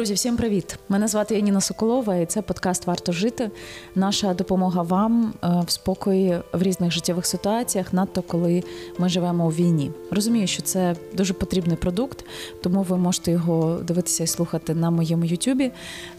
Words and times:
Друзі, 0.00 0.14
всім 0.14 0.36
привіт! 0.36 0.78
Мене 0.88 1.08
звати 1.08 1.34
Яніна 1.34 1.60
Соколова, 1.60 2.16
і 2.16 2.26
це 2.26 2.42
подкаст 2.42 2.86
Варто 2.86 3.12
жити. 3.12 3.50
Наша 3.94 4.34
допомога 4.34 4.82
вам 4.82 5.34
е, 5.44 5.62
в 5.66 5.70
спокої 5.70 6.40
в 6.52 6.62
різних 6.62 6.90
життєвих 6.90 7.26
ситуаціях, 7.26 7.92
надто 7.92 8.22
коли 8.22 8.62
ми 8.98 9.08
живемо 9.08 9.46
у 9.46 9.50
війні. 9.50 9.90
Розумію, 10.10 10.46
що 10.46 10.62
це 10.62 10.96
дуже 11.12 11.34
потрібний 11.34 11.76
продукт, 11.76 12.24
тому 12.62 12.82
ви 12.82 12.96
можете 12.96 13.30
його 13.30 13.74
дивитися 13.74 14.24
і 14.24 14.26
слухати 14.26 14.74
на 14.74 14.90
моєму 14.90 15.24
Ютубі. 15.24 15.70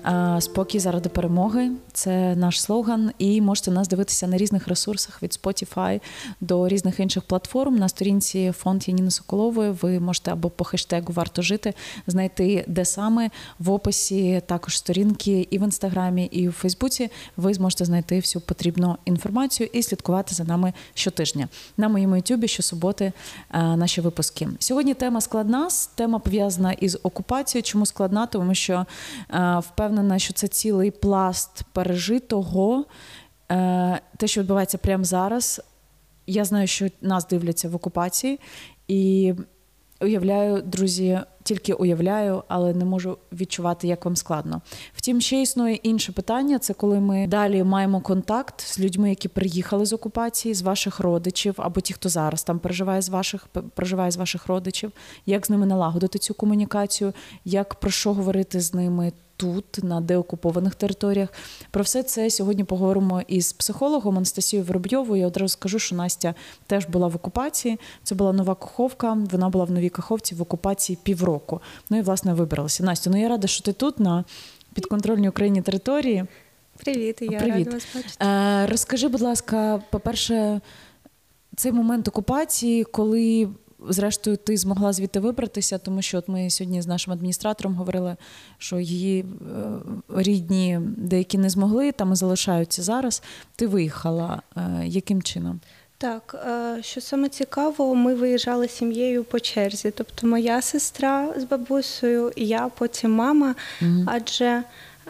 Е, 0.05 0.37
Спокій 0.39 0.79
заради 0.79 1.09
перемоги 1.09 1.71
це 1.93 2.35
наш 2.35 2.61
слоган. 2.61 3.11
І 3.17 3.41
можете 3.41 3.71
нас 3.71 3.87
дивитися 3.87 4.27
на 4.27 4.37
різних 4.37 4.67
ресурсах 4.67 5.23
від 5.23 5.39
Spotify 5.43 6.01
до 6.41 6.67
різних 6.67 6.99
інших 6.99 7.23
платформ. 7.23 7.75
На 7.75 7.89
сторінці 7.89 8.51
фонд 8.57 8.87
Яніни 8.87 9.11
Соколової. 9.11 9.71
Ви 9.71 9.99
можете 9.99 10.31
або 10.31 10.49
по 10.49 10.63
хештегу 10.63 11.13
Варто 11.13 11.41
жити 11.41 11.73
знайти 12.07 12.65
де 12.67 12.85
саме 12.85 13.29
в 13.59 13.70
описі 13.73 14.41
також 14.45 14.77
сторінки 14.77 15.47
і 15.51 15.59
в 15.59 15.61
інстаграмі, 15.61 16.25
і 16.25 16.47
в 16.47 16.51
Фейсбуці. 16.51 17.09
Ви 17.37 17.53
зможете 17.53 17.85
знайти 17.85 18.15
всю 18.15 18.41
потрібну 18.41 18.97
інформацію 19.05 19.69
і 19.73 19.83
слідкувати 19.83 20.35
за 20.35 20.43
нами 20.43 20.73
щотижня. 20.93 21.47
На 21.77 21.89
моєму 21.89 22.15
ютубі 22.15 22.47
щосуботи 22.47 23.05
е, 23.05 23.61
наші 23.61 24.01
випуски. 24.01 24.47
Сьогодні 24.59 24.93
тема 24.93 25.21
складна. 25.21 25.69
Тема 25.95 26.19
пов'язана 26.19 26.71
із 26.71 26.97
окупацією. 27.03 27.63
Чому 27.63 27.85
складна? 27.85 28.25
Тому 28.25 28.55
що 28.55 28.85
е, 29.33 29.59
впевнена, 29.59 30.19
що 30.19 30.33
це 30.33 30.47
цілий 30.47 30.91
пласт 30.91 31.63
пережитого. 31.73 32.85
Е, 33.51 33.99
те, 34.17 34.27
що 34.27 34.41
відбувається 34.41 34.77
прямо 34.77 35.03
зараз. 35.03 35.61
Я 36.27 36.45
знаю, 36.45 36.67
що 36.67 36.87
нас 37.01 37.27
дивляться 37.27 37.69
в 37.69 37.75
окупації, 37.75 38.39
і 38.87 39.33
уявляю, 40.01 40.61
друзі, 40.61 41.19
тільки 41.43 41.73
уявляю, 41.73 42.43
але 42.47 42.73
не 42.73 42.85
можу 42.85 43.17
відчувати, 43.31 43.87
як 43.87 44.05
вам 44.05 44.15
складно. 44.15 44.61
Втім, 44.93 45.21
ще 45.21 45.41
існує 45.41 45.75
інше 45.75 46.11
питання: 46.11 46.59
це 46.59 46.73
коли 46.73 46.99
ми 46.99 47.27
далі 47.27 47.63
маємо 47.63 48.01
контакт 48.01 48.61
з 48.61 48.79
людьми, 48.79 49.09
які 49.09 49.27
приїхали 49.27 49.85
з 49.85 49.93
окупації, 49.93 50.53
з 50.53 50.61
ваших 50.61 50.99
родичів, 50.99 51.55
або 51.57 51.81
ті, 51.81 51.93
хто 51.93 52.09
зараз 52.09 52.43
там 52.43 52.59
проживає 52.59 53.01
з 53.01 53.09
ваших 53.09 53.47
проживає 53.75 54.11
з 54.11 54.17
ваших 54.17 54.47
родичів, 54.47 54.91
як 55.25 55.45
з 55.45 55.49
ними 55.49 55.65
налагодити 55.65 56.19
цю 56.19 56.33
комунікацію, 56.33 57.13
як 57.45 57.75
про 57.75 57.91
що 57.91 58.13
говорити 58.13 58.59
з 58.59 58.73
ними. 58.73 59.11
Тут, 59.41 59.83
на 59.83 60.01
деокупованих 60.01 60.75
територіях, 60.75 61.29
про 61.71 61.83
все 61.83 62.03
це 62.03 62.29
сьогодні 62.29 62.63
поговоримо 62.63 63.21
із 63.27 63.53
психологом 63.53 64.17
Анастасією 64.17 64.67
Воробйовою. 64.67 65.21
Я 65.21 65.27
одразу 65.27 65.49
скажу, 65.49 65.79
що 65.79 65.95
Настя 65.95 66.35
теж 66.67 66.85
була 66.85 67.07
в 67.07 67.15
окупації. 67.15 67.79
Це 68.03 68.15
була 68.15 68.33
нова 68.33 68.55
Каховка. 68.55 69.17
Вона 69.31 69.49
була 69.49 69.65
в 69.65 69.71
новій 69.71 69.89
Каховці 69.89 70.35
в 70.35 70.41
окупації 70.41 70.97
півроку. 71.03 71.30
Ну 71.89 71.97
і 71.97 72.01
власне 72.01 72.33
вибралася. 72.33 72.83
Настя, 72.83 73.09
ну 73.09 73.21
я 73.21 73.29
рада, 73.29 73.47
що 73.47 73.63
ти 73.63 73.73
тут 73.73 73.99
на 73.99 74.23
підконтрольній 74.73 75.29
Україні 75.29 75.61
території. 75.61 76.25
Привіт, 76.77 77.17
я 77.21 77.39
Привіт. 77.39 77.65
рада 77.67 77.71
вас 77.71 77.87
бачити. 77.95 78.25
Е, 78.25 78.67
Розкажи, 78.67 79.07
будь 79.07 79.21
ласка, 79.21 79.83
по-перше, 79.89 80.61
цей 81.55 81.71
момент 81.71 82.07
окупації, 82.07 82.83
коли. 82.83 83.49
Зрештою, 83.89 84.37
ти 84.37 84.57
змогла 84.57 84.93
звідти 84.93 85.19
вибратися, 85.19 85.77
тому 85.77 86.01
що 86.01 86.17
от 86.17 86.27
ми 86.27 86.49
сьогодні 86.49 86.81
з 86.81 86.87
нашим 86.87 87.13
адміністратором 87.13 87.75
говорили, 87.75 88.15
що 88.57 88.79
її 88.79 89.21
е, 89.21 89.25
рідні 90.09 90.79
деякі 90.97 91.37
не 91.37 91.49
змогли, 91.49 91.91
там 91.91 92.13
і 92.13 92.15
залишаються 92.15 92.83
зараз. 92.83 93.23
Ти 93.55 93.67
виїхала. 93.67 94.41
Е, 94.57 94.81
Яким 94.85 95.21
чином? 95.21 95.59
Так, 96.01 96.35
е, 96.47 96.83
що 96.83 97.01
саме 97.01 97.29
цікаво, 97.29 97.95
ми 97.95 98.13
виїжджали 98.15 98.67
сім'єю 98.67 99.23
по 99.23 99.39
черзі. 99.39 99.91
Тобто 99.91 100.27
моя 100.27 100.61
сестра 100.61 101.33
з 101.37 101.43
бабусею, 101.43 102.31
я, 102.35 102.69
потім 102.77 103.11
мама, 103.11 103.55
Мгм. 103.81 104.03
адже 104.11 104.63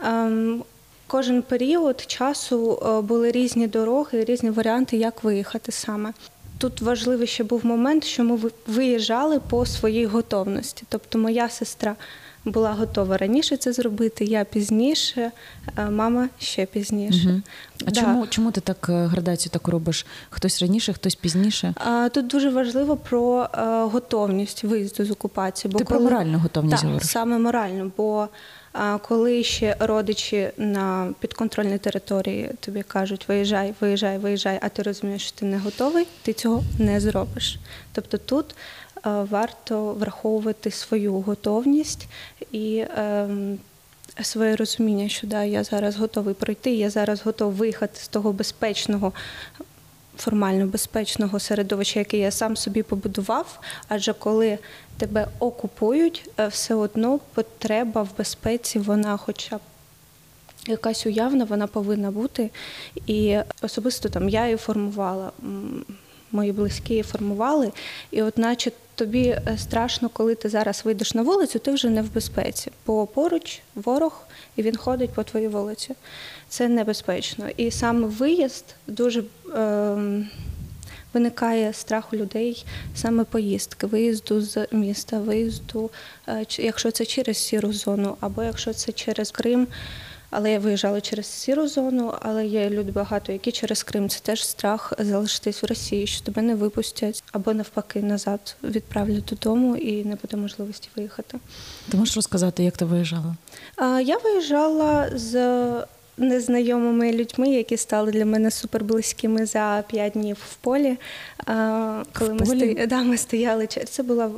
ем, 0.05 0.63
кожен 1.07 1.41
період 1.41 2.01
часу 2.07 2.79
е, 2.85 3.01
були 3.01 3.31
різні 3.31 3.67
дороги, 3.67 4.23
різні 4.25 4.49
варіанти, 4.49 4.97
як 4.97 5.23
виїхати 5.23 5.71
саме. 5.71 6.13
Тут 6.57 6.81
важливий 6.81 7.27
ще 7.27 7.43
був 7.43 7.65
момент, 7.65 8.03
що 8.03 8.23
ми 8.23 8.35
ви- 8.35 8.51
виїжджали 8.67 9.39
по 9.49 9.65
своїй 9.65 10.05
готовності. 10.05 10.83
Тобто 10.89 11.17
моя 11.19 11.49
сестра 11.49 11.95
була 12.45 12.71
готова 12.71 13.17
раніше 13.17 13.57
це 13.57 13.73
зробити, 13.73 14.25
я 14.25 14.43
пізніше, 14.43 15.31
е, 15.77 15.89
мама 15.89 16.29
ще 16.39 16.65
пізніше. 16.65 17.27
Мгм. 17.27 17.43
А 17.81 17.91
Да. 17.91 18.01
чому, 18.01 18.27
чому 18.27 18.51
ти 18.51 18.61
так 18.61 18.87
е, 18.89 19.05
градацію 19.05 19.51
так 19.53 19.67
робиш? 19.67 20.05
Хтось 20.29 20.61
раніше, 20.61 20.93
хтось 20.93 21.15
пізніше? 21.15 21.73
А, 21.77 22.09
Тут 22.09 22.27
дуже 22.27 22.49
важливо 22.49 22.97
про 22.97 23.47
е, 23.53 23.83
готовність 23.83 24.63
виїзду 24.63 25.05
з 25.05 25.11
окупації. 25.11 25.71
Бо 25.71 25.79
ти 25.79 25.85
про 25.85 25.99
моральну 25.99 26.39
готовність 26.39 26.83
так, 26.83 27.03
саме 27.03 27.39
морально. 27.39 27.91
Бо 27.97 28.27
а, 28.73 28.97
коли 28.97 29.43
ще 29.43 29.75
родичі 29.79 30.49
на 30.57 31.13
підконтрольній 31.19 31.77
території 31.77 32.49
тобі 32.59 32.83
кажуть, 32.83 33.25
виїжджай, 33.27 33.73
виїжджай, 33.81 34.17
виїжджай, 34.17 34.59
а 34.61 34.69
ти 34.69 34.81
розумієш, 34.83 35.21
що 35.27 35.39
ти 35.39 35.45
не 35.45 35.57
готовий, 35.57 36.07
ти 36.21 36.33
цього 36.33 36.63
не 36.79 36.99
зробиш. 36.99 37.59
Тобто 37.93 38.17
тут 38.17 38.55
варто 39.03 39.93
враховувати 39.93 40.71
свою 40.71 41.13
готовність 41.13 42.07
і. 42.51 42.85
ем, 42.97 43.59
Своє 44.21 44.55
розуміння, 44.55 45.09
що 45.09 45.27
да, 45.27 45.43
я 45.43 45.63
зараз 45.63 45.95
готовий 45.95 46.33
пройти, 46.33 46.71
я 46.71 46.89
зараз 46.89 47.21
готовий 47.21 47.57
виїхати 47.57 47.99
з 47.99 48.07
того 48.07 48.33
безпечного 48.33 49.13
формально 50.17 50.67
безпечного 50.67 51.39
середовища, 51.39 51.99
яке 51.99 52.17
я 52.17 52.31
сам 52.31 52.57
собі 52.57 52.83
побудував. 52.83 53.59
Адже 53.87 54.13
коли 54.13 54.57
тебе 54.97 55.27
окупують, 55.39 56.29
е, 56.39 56.47
все 56.47 56.75
одно 56.75 57.19
потреба 57.33 58.01
в 58.01 58.17
безпеці, 58.17 58.79
вона 58.79 59.17
хоча 59.17 59.57
б. 59.57 59.59
Якась 60.67 61.05
уявна, 61.05 61.43
вона 61.45 61.67
повинна 61.67 62.11
бути. 62.11 62.49
І 63.07 63.37
особисто 63.61 64.09
там 64.09 64.29
я 64.29 64.45
її 64.45 64.57
формувала, 64.57 65.31
мої 66.31 66.51
близькі 66.51 66.93
її 66.93 67.03
формували. 67.03 67.71
І 68.11 68.21
от 68.21 68.37
наче 68.37 68.71
тобі 69.01 69.27
е, 69.27 69.57
страшно, 69.57 70.09
коли 70.09 70.35
ти 70.35 70.49
зараз 70.49 70.81
вийдеш 70.85 71.13
на 71.13 71.21
вулицю, 71.21 71.59
ти 71.59 71.71
вже 71.71 71.89
не 71.89 72.01
в 72.01 72.13
безпеці. 72.13 72.71
Бо 72.87 73.07
поруч 73.07 73.61
ворог, 73.75 74.27
і 74.55 74.61
він 74.61 74.77
ходить 74.77 75.09
по 75.09 75.23
твоїй 75.23 75.47
вулиці. 75.47 75.95
Це 76.49 76.69
небезпечно. 76.69 77.49
І 77.57 77.71
саме 77.71 78.07
виїзд 78.07 78.65
дуже 78.87 79.23
ем, 79.55 80.29
виникає 81.13 81.73
страх 81.73 82.13
у 82.13 82.15
людей 82.15 82.65
саме 82.95 83.23
поїздки, 83.23 83.87
виїзду 83.87 84.41
з 84.41 84.67
міста, 84.71 85.19
виїзду, 85.19 85.89
е, 86.27 86.45
якщо 86.57 86.91
це 86.91 87.05
через 87.05 87.37
сіру 87.37 87.73
зону, 87.73 88.17
або 88.19 88.43
якщо 88.43 88.73
це 88.73 88.91
через 88.91 89.31
Крим. 89.31 89.67
Але 90.33 90.51
я 90.51 90.59
виїжджала 90.59 91.01
через 91.01 91.25
сіру 91.25 91.67
зону, 91.67 92.13
але 92.21 92.45
є 92.45 92.69
люди 92.69 92.91
багато, 92.91 93.31
які 93.31 93.51
через 93.51 93.83
Крим. 93.83 94.09
Це 94.09 94.19
теж 94.19 94.45
страх 94.47 94.93
залишитись 94.99 95.63
в 95.63 95.65
Росії, 95.65 96.07
що 96.07 96.25
тебе 96.25 96.41
не 96.41 96.55
випустять, 96.55 97.23
або 97.31 97.53
навпаки 97.53 98.01
назад 98.01 98.55
відправлять 98.63 99.25
додому 99.25 99.75
і 99.75 100.05
не 100.05 100.15
буде 100.21 100.37
можливості 100.37 100.89
виїхати. 100.95 101.37
Ти 101.89 101.97
можеш 101.97 102.15
розказати, 102.15 102.63
як 102.63 102.77
ти 102.77 102.85
виїжджала? 102.85 103.35
А, 103.75 104.01
Я 104.01 104.17
виїжджала 104.17 105.09
з 105.15 105.57
незнайомими 106.17 107.11
людьми, 107.11 107.49
які 107.49 107.77
стали 107.77 108.11
для 108.11 108.25
мене 108.25 108.51
суперблизькими 108.51 109.45
за 109.45 109.83
п'ять 109.89 110.13
днів 110.13 110.37
в 110.51 110.55
полі. 110.55 110.97
Коли 112.19 112.29
В 112.29 112.33
ми, 112.33 112.45
полі? 112.45 112.75
сто- 112.77 112.85
да, 112.87 113.03
ми 113.03 113.17
стояли, 113.17 113.67
це 113.67 114.03
була 114.03 114.31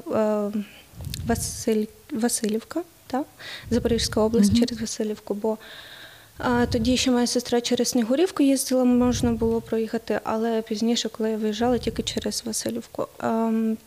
Василь... 1.28 1.86
Васильівка, 2.12 2.82
та? 3.13 3.24
Запорізька 3.72 4.22
область 4.22 4.51
Мгм. 4.51 4.59
через 4.59 4.81
Васильівку. 4.81 5.34
Бо 5.34 5.57
а, 6.38 6.66
тоді 6.66 6.97
ще 6.97 7.11
моя 7.11 7.28
сестра 7.28 7.61
через 7.61 7.88
Снігурівку 7.88 8.43
їздила, 8.43 8.84
можна 8.84 9.32
було 9.32 9.61
проїхати, 9.61 10.20
але 10.23 10.61
пізніше, 10.61 11.09
коли 11.09 11.29
я 11.32 11.38
виїжджала, 11.38 11.78
тільки 11.78 12.03
через 12.03 12.43
Васильівку. 12.46 13.08
Ем, 13.20 13.78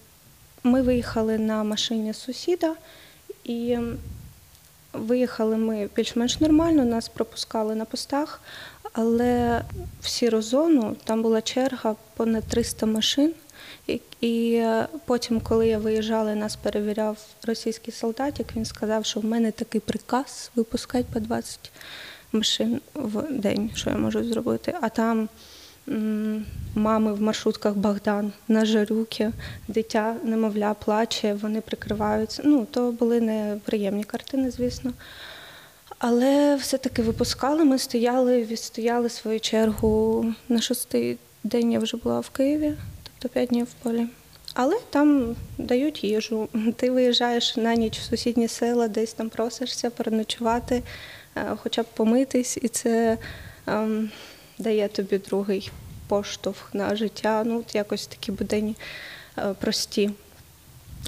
Ми 0.63 0.83
виїхали 0.83 1.39
на 1.39 1.65
машині 1.65 2.15
сусіда 2.15 2.75
і 3.45 3.79
Виїхали 4.93 5.57
ми 5.57 5.89
більш-менш 5.97 6.41
нормально, 6.41 6.85
нас 6.85 7.09
пропускали 7.09 7.75
на 7.75 7.85
постах, 7.85 8.41
але 8.93 9.63
в 10.01 10.09
сіру 10.09 10.43
зону 10.43 10.97
там 11.05 11.23
була 11.23 11.43
черга 11.43 11.97
понад 12.17 12.45
300 12.45 12.87
машин. 12.87 13.35
І, 14.21 14.53
е, 14.55 14.87
потім, 15.05 15.41
коли 15.41 15.69
я 15.69 15.79
виїжджала, 15.79 16.35
нас 16.35 16.57
перевіряв 16.57 17.19
російський 17.47 17.95
солдатик, 17.95 18.47
він 18.57 18.65
сказав, 18.65 19.05
що 19.05 19.21
в 19.21 19.25
мене 19.25 19.51
такий 19.51 19.81
приказ 19.81 20.51
випускати 20.57 21.07
по 21.13 21.21
20 21.21 21.71
машин 22.33 22.81
в 22.95 23.23
день, 23.31 23.71
що 23.75 23.91
я 23.91 23.97
можу 23.97 24.25
зробити. 24.25 24.75
А 24.81 24.89
там 24.89 25.29
мами 26.75 27.13
в 27.13 27.23
маршрутках 27.23 27.75
Богдан 27.75 28.33
на 28.49 28.65
жарюки, 28.65 29.33
дитя, 29.69 30.17
немовля, 30.25 30.75
плаче, 30.75 31.35
вони 31.35 31.61
прикриваються. 31.61 32.43
Ну, 32.45 32.67
то 32.71 32.93
були 32.93 33.21
неприємні 33.21 34.05
картини, 34.05 34.51
звісно. 34.51 34.93
Але 35.99 36.57
все-таки 36.57 37.03
випускали, 37.03 37.65
ми 37.65 37.79
стояли, 37.79 38.45
відстояли 38.45 39.09
свою 39.09 39.41
чергу. 39.41 40.27
На 40.49 40.61
шостий 40.61 41.19
день 41.45 41.73
я 41.73 41.79
вже 41.79 41.97
була 41.97 42.21
в 42.21 42.31
Києві, 42.31 42.75
тобто 43.27 43.35
п'ять 43.35 43.49
днів 43.49 43.67
в 43.67 43.83
полі. 43.83 44.07
Але 44.55 44.77
там 44.91 45.37
дають 45.59 46.05
їжу. 46.05 46.49
Ти 46.77 46.91
виїжджаєш 46.91 47.57
на 47.57 47.75
ніч 47.75 47.99
в 47.99 48.03
сусідні 48.03 48.49
села, 48.49 48.89
десь 48.89 49.13
там 49.13 49.29
просишся 49.29 49.91
переночувати, 49.91 50.83
е, 51.37 51.57
хоча 51.57 51.83
б 51.83 51.87
помитись, 51.95 52.59
і 52.63 52.69
це 52.69 53.19
ем, 53.67 54.11
дає 54.59 54.89
тобі 54.89 55.19
другий 55.19 55.71
поштовх 56.09 56.75
на 56.75 56.97
життя. 56.97 57.43
Ну, 57.47 57.59
от 57.59 57.75
якось 57.75 58.07
такі 58.07 58.33
буденні 58.33 58.77
е, 59.39 59.55
прості 59.61 60.11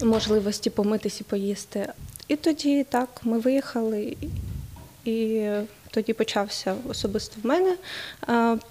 можливості 0.02 0.70
помитись 0.70 1.20
і 1.20 1.24
поїсти. 1.24 1.92
І 2.28 2.36
тоді 2.36 2.84
так, 2.84 3.20
ми 3.22 3.38
виїхали, 3.38 4.16
і 5.04 5.48
тоді 5.90 6.12
почався 6.12 6.74
особисто 6.88 7.36
в 7.42 7.46
мене 7.46 7.76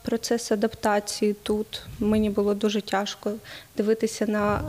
процес 0.02 0.52
адаптації 0.52 1.34
тут. 1.44 1.81
Мені 2.00 2.30
було 2.30 2.54
дуже 2.54 2.81
тяжко 2.81 3.31
дивитися 3.78 4.25
на 4.25 4.62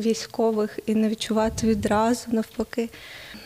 військових 0.00 0.78
і 0.86 0.94
не 0.94 1.08
відчувати 1.08 1.66
відразу 1.66 2.26
навпаки. 2.32 2.88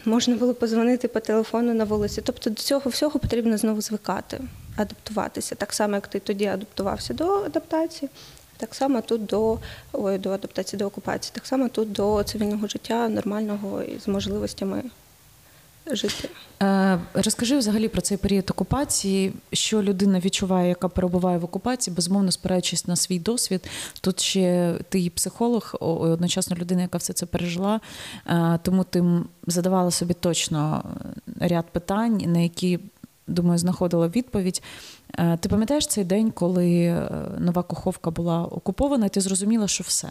Можна 0.05 0.37
було 0.37 0.55
позвонити 0.55 1.09
по 1.09 1.21
телефону 1.21 1.75
на 1.75 1.85
вулиці. 1.85 2.23
Тобто 2.25 2.51
до 2.51 2.57
цього 2.57 2.91
всього 2.91 3.21
потрібно 3.21 3.59
знову 3.59 3.81
звикати, 3.81 4.41
адаптуватися. 4.77 5.55
Так 5.55 5.73
само, 5.73 5.95
як 5.95 6.07
ти 6.07 6.21
тоді 6.21 6.47
адаптувався 6.47 7.15
до 7.15 7.29
адаптації, 7.29 8.11
так 8.57 8.75
само 8.75 9.01
тут 9.01 9.27
до 9.27 9.59
ой, 9.93 10.19
до 10.19 10.31
адаптації 10.31 10.79
до 10.79 10.87
окупації, 10.87 11.33
так 11.35 11.47
само 11.47 11.69
тут 11.69 11.93
до 11.93 12.23
цивільного 12.23 12.67
життя 12.67 13.09
нормального 13.09 13.83
і 13.83 13.99
з 13.99 14.09
можливостями 14.09 14.83
жити. 15.91 16.29
Е, 16.63 16.99
Розкажи 17.15 17.59
взагалі 17.59 17.89
про 17.89 18.01
цей 18.01 18.17
період 18.19 18.51
окупації, 18.51 19.33
що 19.53 19.83
людина 19.83 20.21
відчуває, 20.21 20.69
яка 20.69 20.89
перебуває 20.89 21.39
в 21.39 21.45
окупації, 21.45 21.95
безумовно 21.97 22.33
спираючись 22.33 22.87
на 22.87 22.97
свій 22.97 23.19
досвід. 23.19 23.69
Тут 24.01 24.21
ще 24.21 24.75
ти 24.89 25.01
і 25.01 25.11
психолог, 25.11 25.75
о- 25.81 25.95
одночасно 25.95 26.57
людина, 26.57 26.83
яка 26.83 26.99
все 26.99 27.13
це 27.13 27.27
пережила. 27.27 27.81
Е, 28.27 28.59
Тому 28.63 28.85
ти 28.85 29.05
задавала 29.47 29.91
собі 29.91 30.15
точно 30.15 30.85
ряд 31.41 31.65
питань, 31.73 32.23
на 32.27 32.39
які, 32.39 32.79
думаю, 33.27 33.59
знаходила 33.59 34.09
відповідь. 34.09 34.63
Е, 35.19 35.37
Ти 35.41 35.49
пам'ятаєш 35.49 35.87
цей 35.87 36.05
день, 36.05 36.31
коли 36.31 37.03
нова 37.39 37.63
Каховка 37.63 38.11
була 38.11 38.45
окупована, 38.45 39.07
і 39.07 39.09
ти 39.09 39.21
зрозуміла, 39.21 39.69
що 39.69 39.85
все. 39.85 40.09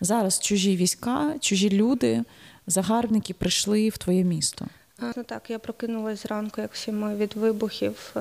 Зараз 0.00 0.40
чужі 0.40 0.76
війська, 0.76 1.34
чужі 1.40 1.70
люди, 1.70 2.22
загарбники 2.66 3.34
прийшли 3.34 3.88
в 3.88 3.98
твоє 3.98 4.24
місто. 4.24 4.66
А, 5.02 5.12
Ну 5.16 5.24
так, 5.24 5.50
я 5.50 5.58
прокинулась 5.58 6.22
зранку, 6.22 6.60
як 6.60 6.72
всі 6.72 6.92
ми 6.92 7.16
від 7.16 7.34
вибухів 7.36 8.12
е, 8.16 8.20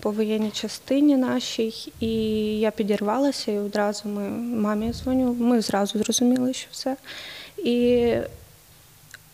по 0.00 0.10
воєнній 0.10 0.50
частині 0.50 1.16
нашій, 1.16 1.92
і 2.00 2.10
я 2.58 2.70
підірвалася, 2.70 3.52
і 3.52 3.58
одразу 3.58 4.08
ми 4.08 4.28
мамі 4.60 4.92
дзвоню. 4.92 5.34
Ми 5.34 5.60
зразу 5.60 5.98
зрозуміли, 5.98 6.52
що 6.52 6.68
все. 6.72 6.96
І 7.58 8.12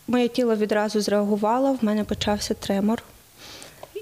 моє 0.08 0.28
тіло 0.28 0.56
відразу 0.56 1.00
зреагувало, 1.00 1.72
в 1.72 1.84
мене 1.84 2.04
почався 2.04 2.54
тремор. 2.54 3.02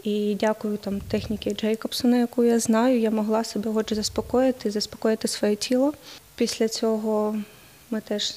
І 0.04 0.36
дякую 0.40 0.76
там 0.76 1.00
техніки 1.00 1.50
Джейкобсона, 1.50 2.16
яку 2.16 2.44
я 2.44 2.58
знаю, 2.58 3.00
я 3.00 3.10
могла 3.10 3.44
себе 3.44 3.70
отже 3.74 3.94
заспокоїти, 3.94 4.70
заспокоїти 4.70 5.28
своє 5.28 5.56
тіло. 5.56 5.94
Після 6.34 6.68
цього 6.68 7.36
ми 7.90 8.00
теж 8.00 8.34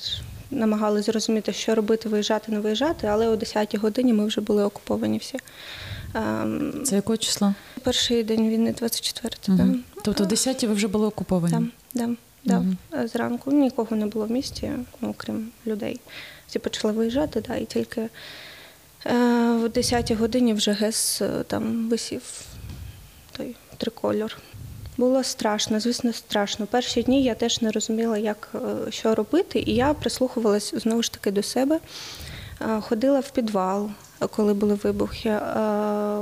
намагалися 0.53 1.11
зрозуміти, 1.11 1.53
що 1.53 1.75
робити, 1.75 2.09
виїжджати, 2.09 2.51
не 2.51 2.59
виїжджати, 2.59 3.07
але 3.07 3.27
о 3.27 3.35
10-й 3.35 3.77
годині 3.77 4.13
ми 4.13 4.25
вже 4.25 4.41
були 4.41 4.63
окуповані 4.63 5.17
всі. 5.17 5.37
Ем, 6.15 6.81
Це 6.85 6.95
якого 6.95 7.17
числа? 7.17 7.55
Перший 7.83 8.23
день 8.23 8.49
війни, 8.49 8.73
24 8.77 9.35
Угу. 9.47 9.57
так. 9.57 9.67
Тобто 10.03 10.23
в 10.23 10.27
10 10.27 10.63
ви 10.63 10.73
вже 10.73 10.87
були 10.87 11.07
окуповані? 11.07 11.53
Там, 11.53 11.71
да, 11.93 12.09
да. 12.43 12.63
Е, 13.03 13.07
Зранку 13.07 13.51
нікого 13.51 13.95
не 13.95 14.05
було 14.05 14.25
в 14.25 14.31
місті, 14.31 14.71
ну, 15.01 15.09
окрім 15.09 15.47
людей. 15.67 15.99
Всі 16.47 16.59
почали 16.59 16.93
виїжджати, 16.93 17.43
да, 17.47 17.55
і 17.55 17.65
тільки 17.65 18.01
е, 18.01 18.09
в 19.53 19.65
10-й 19.65 20.15
годині 20.15 20.53
вже 20.53 20.71
ГЕС 20.71 21.21
е, 21.21 21.43
там 21.47 21.89
висів 21.89 22.21
той 23.37 23.55
трикольор. 23.77 24.37
Було 24.97 25.23
страшно, 25.23 25.79
звісно, 25.79 26.13
страшно. 26.13 26.65
Перші 26.65 27.03
дні 27.03 27.23
я 27.23 27.35
теж 27.35 27.61
не 27.61 27.71
розуміла, 27.71 28.17
як 28.17 28.49
е, 28.55 28.91
що 28.91 29.15
робити, 29.15 29.63
і 29.65 29.75
я 29.75 29.93
прислухувалась 29.93 30.73
знову 30.75 31.03
ж 31.03 31.11
таки 31.11 31.31
до 31.31 31.43
себе. 31.43 31.79
Е, 32.61 32.81
Ходила 32.81 33.19
в 33.19 33.31
підвал, 33.31 33.89
е, 34.21 34.27
коли 34.27 34.53
були 34.53 34.73
вибухи, 34.73 35.37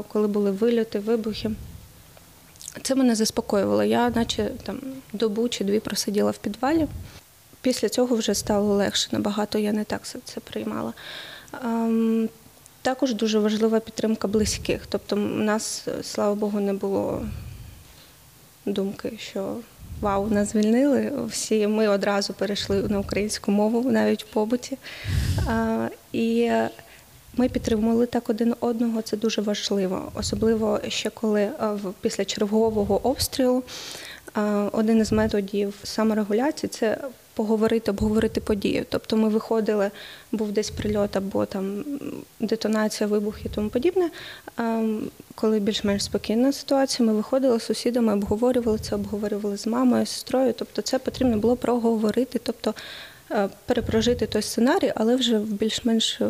коли 0.07 0.27
були 0.27 0.51
вильоти, 0.51 0.99
вибухи. 0.99 1.51
Це 2.81 2.95
мене 2.95 3.15
заспокоювало. 3.15 3.83
Я 3.83 4.09
наче 4.09 4.51
там 4.63 4.79
добу 5.13 5.49
чи 5.49 5.63
дві 5.63 5.79
просиділа 5.79 6.31
в 6.31 6.37
підвалі. 6.37 6.87
Після 7.61 7.89
цього 7.89 8.15
вже 8.15 8.35
стало 8.35 8.73
легше 8.73 9.09
набагато, 9.11 9.57
я 9.59 9.71
не 9.71 9.83
так 9.83 10.01
це- 10.03 10.39
приймала. 10.39 10.93
Ем, 11.63 12.29
Також 12.83 13.13
дуже 13.13 13.39
важлива 13.39 13.79
підтримка 13.79 14.27
близьких. 14.27 14.81
Тобто, 14.89 15.15
у 15.15 15.19
нас, 15.19 15.87
слава 16.03 16.35
Богу, 16.35 16.59
не 16.59 16.73
було 16.73 17.21
думки, 18.65 19.13
що 19.19 19.55
вау, 20.01 20.27
нас 20.27 20.51
звільнили. 20.51 21.11
Всі 21.29 21.67
ми 21.67 21.87
одразу 21.87 22.33
перейшли 22.33 22.83
на 22.89 22.99
українську 22.99 23.51
мову, 23.51 23.91
навіть 23.91 24.23
в 24.23 24.27
побуті. 24.27 24.77
І 26.13 26.51
ми 27.37 27.49
підтримували 27.49 28.05
так 28.05 28.29
один 28.29 28.55
одного, 28.59 29.01
це 29.01 29.17
дуже 29.17 29.41
важливо. 29.41 30.11
Особливо 30.15 30.79
ще 30.87 31.09
коли 31.09 31.49
в- 31.59 31.93
після 32.01 32.25
чергового 32.25 33.07
обстрілу 33.07 33.63
один 34.71 34.97
із 34.99 35.11
методів 35.11 35.73
саморегуляції 35.83 36.69
це 36.69 36.97
поговорити, 37.33 37.91
обговорити 37.91 38.41
подію. 38.41 38.85
Тобто 38.89 39.17
ми 39.17 39.29
виходили, 39.29 39.91
був 40.31 40.51
десь 40.51 40.69
прильот 40.69 41.15
або 41.15 41.45
там 41.45 41.83
детонація, 42.39 43.07
вибух 43.07 43.45
і 43.45 43.49
тому 43.49 43.69
подібне. 43.69 44.09
Е, 44.59 44.83
Коли 45.35 45.59
більш-менш 45.59 46.03
спокійна 46.03 46.51
ситуація, 46.51 47.07
ми 47.07 47.13
виходили 47.13 47.59
з 47.59 47.63
сусідами, 47.63 48.13
обговорювали 48.13 48.79
це, 48.79 48.95
обговорювали 48.95 49.57
з 49.57 49.67
мамою, 49.67 50.05
з 50.05 50.09
сестрою. 50.09 50.53
Тобто 50.57 50.81
це 50.81 50.99
потрібно 50.99 51.37
було 51.37 51.55
проговорити, 51.55 52.39
тобто 52.43 52.73
е, 53.31 53.49
перепрожити 53.65 54.27
той 54.27 54.41
сценарій, 54.41 54.93
але 54.95 55.15
вже 55.15 55.37
в 55.37 55.53
більш-менш 55.53 56.21
е, 56.21 56.27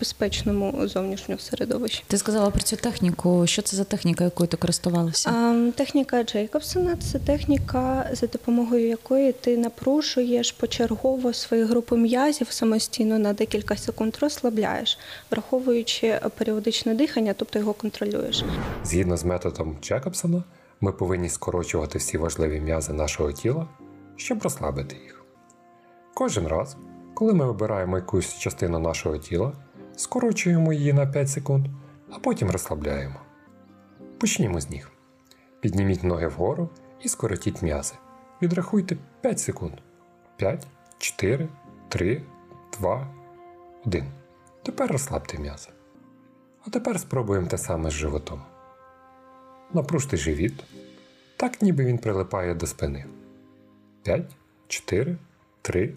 безпечному 0.00 0.88
зовнішньому 0.88 1.38
середовищі. 1.38 2.04
Ти 2.06 2.18
сказала 2.18 2.50
про 2.50 2.60
цю 2.60 2.76
техніку. 2.76 3.46
Що 3.46 3.62
це 3.62 3.76
за 3.76 3.84
техніка, 3.84 4.24
якою 4.24 4.48
ти 4.48 4.56
користувалася? 4.56 5.30
А, 5.30 5.70
Техніка 5.76 6.22
Джейкобсона 6.24 6.96
це 6.96 7.18
техніка, 7.18 8.10
за 8.12 8.26
допомогою 8.26 8.88
якої 8.88 9.32
ти 9.32 9.56
напружуєш 9.56 10.52
почергово 10.52 11.32
свої 11.32 11.64
групи 11.64 11.96
м'язів 11.96 12.50
самостійно 12.50 13.18
на 13.18 13.32
декілька 13.32 13.76
секунд 13.76 14.16
розслабляєш, 14.20 14.98
враховуючи 15.30 16.20
періодичне 16.38 16.94
дихання, 16.94 17.34
тобто 17.36 17.58
його 17.58 17.72
контролюєш. 17.72 18.44
Згідно 18.84 19.16
з 19.16 19.24
методом 19.24 19.76
Джекобсона, 19.82 20.44
ми 20.80 20.92
повинні 20.92 21.28
скорочувати 21.28 21.98
всі 21.98 22.18
важливі 22.18 22.60
м'язи 22.60 22.92
нашого 22.92 23.32
тіла, 23.32 23.66
щоб 24.16 24.42
розслабити 24.42 24.96
їх. 25.04 25.24
Кожен 26.14 26.46
раз, 26.46 26.76
коли 27.14 27.34
ми 27.34 27.46
вибираємо 27.46 27.96
якусь 27.96 28.38
частину 28.38 28.78
нашого 28.78 29.18
тіла, 29.18 29.52
скорочуємо 30.00 30.72
її 30.72 30.92
на 30.92 31.06
5 31.06 31.30
секунд, 31.30 31.66
а 32.10 32.18
потім 32.18 32.50
розслабляємо. 32.50 33.20
Почнімо 34.18 34.60
з 34.60 34.70
ніг. 34.70 34.90
Підніміть 35.60 36.04
ноги 36.04 36.28
вгору 36.28 36.68
і 37.00 37.08
скоротіть 37.08 37.62
м'язи. 37.62 37.94
Відрахуйте 38.42 38.96
5 39.20 39.40
секунд. 39.40 39.72
5, 40.36 40.66
4, 40.98 41.48
3, 41.88 42.22
2, 42.78 43.14
1. 43.86 44.04
Тепер 44.62 44.92
розслабте 44.92 45.38
м'язи. 45.38 45.68
А 46.66 46.70
тепер 46.70 47.00
спробуємо 47.00 47.46
те 47.46 47.58
саме 47.58 47.90
з 47.90 47.92
животом. 47.92 48.42
Напружте 49.72 50.16
живіт, 50.16 50.64
так 51.36 51.62
ніби 51.62 51.84
він 51.84 51.98
прилипає 51.98 52.54
до 52.54 52.66
спини. 52.66 53.04
5, 54.02 54.36
4, 54.68 55.16
3, 55.62 55.94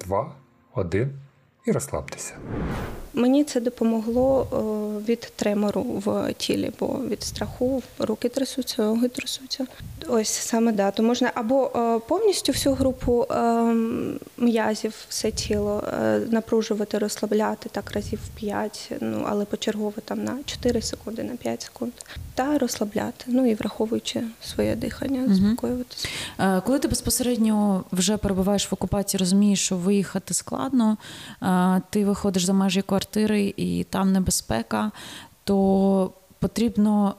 2, 0.00 0.34
1 0.74 1.25
і 1.66 1.72
розслабтеся. 1.72 2.34
Мені 3.16 3.44
це 3.44 3.60
допомогло 3.60 4.46
е, 4.52 5.10
від 5.10 5.32
тремору 5.36 5.82
в 5.82 6.32
тілі, 6.32 6.72
бо 6.80 6.86
від 6.86 7.22
страху 7.22 7.82
руки 7.98 8.28
трясуться, 8.28 8.82
ноги 8.82 9.08
трясуться. 9.08 9.66
Ось 10.08 10.28
саме 10.28 10.72
да, 10.72 10.90
то 10.90 11.02
можна 11.02 11.30
або 11.34 11.70
е, 11.76 11.98
повністю 12.08 12.52
всю 12.52 12.74
групу 12.74 13.26
е, 13.30 13.36
м'язів, 14.36 14.94
все 15.08 15.30
тіло 15.30 15.82
напружувати, 16.30 16.98
розслабляти 16.98 17.68
так 17.72 17.92
разів 17.92 18.20
5, 18.34 18.92
ну 19.00 19.24
але 19.28 19.44
почергово 19.44 19.94
там 20.04 20.24
на 20.24 20.38
4 20.44 20.82
секунди, 20.82 21.22
на 21.22 21.36
5 21.36 21.62
секунд, 21.62 21.92
та 22.34 22.58
розслабляти. 22.58 23.24
Ну 23.26 23.50
і 23.50 23.54
враховуючи 23.54 24.22
своє 24.42 24.76
дихання, 24.76 25.34
заспокоюватися. 25.34 26.08
Коли 26.66 26.78
ти 26.78 26.88
безпосередньо 26.88 27.84
вже 27.92 28.16
перебуваєш 28.16 28.70
в 28.70 28.74
окупації, 28.74 29.18
розумієш, 29.18 29.64
що 29.64 29.76
виїхати 29.76 30.34
складно, 30.34 30.96
ти 31.90 32.04
виходиш 32.04 32.44
за 32.44 32.52
межі 32.52 32.82
квартири 32.82 33.54
і 33.56 33.84
там 33.90 34.12
небезпека, 34.12 34.90
то 35.44 36.12
потрібно 36.38 37.14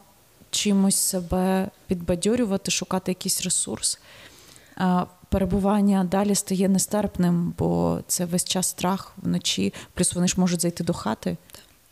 чимось 0.50 0.96
себе 0.96 1.70
підбадьорювати, 1.88 2.72
шукати 2.72 3.12
якийсь 3.12 3.42
ресурс. 3.42 4.00
Перебування 5.30 6.04
далі 6.04 6.36
стає 6.36 6.70
нестерпним, 6.70 7.54
бо 7.58 8.00
це 8.08 8.26
весь 8.26 8.46
час 8.46 8.68
страх 8.68 9.14
вночі. 9.18 9.74
Плюс 9.94 10.14
вони 10.14 10.28
ж 10.28 10.40
можуть 10.40 10.62
зайти 10.62 10.84
до 10.84 10.94
хати. 10.94 11.38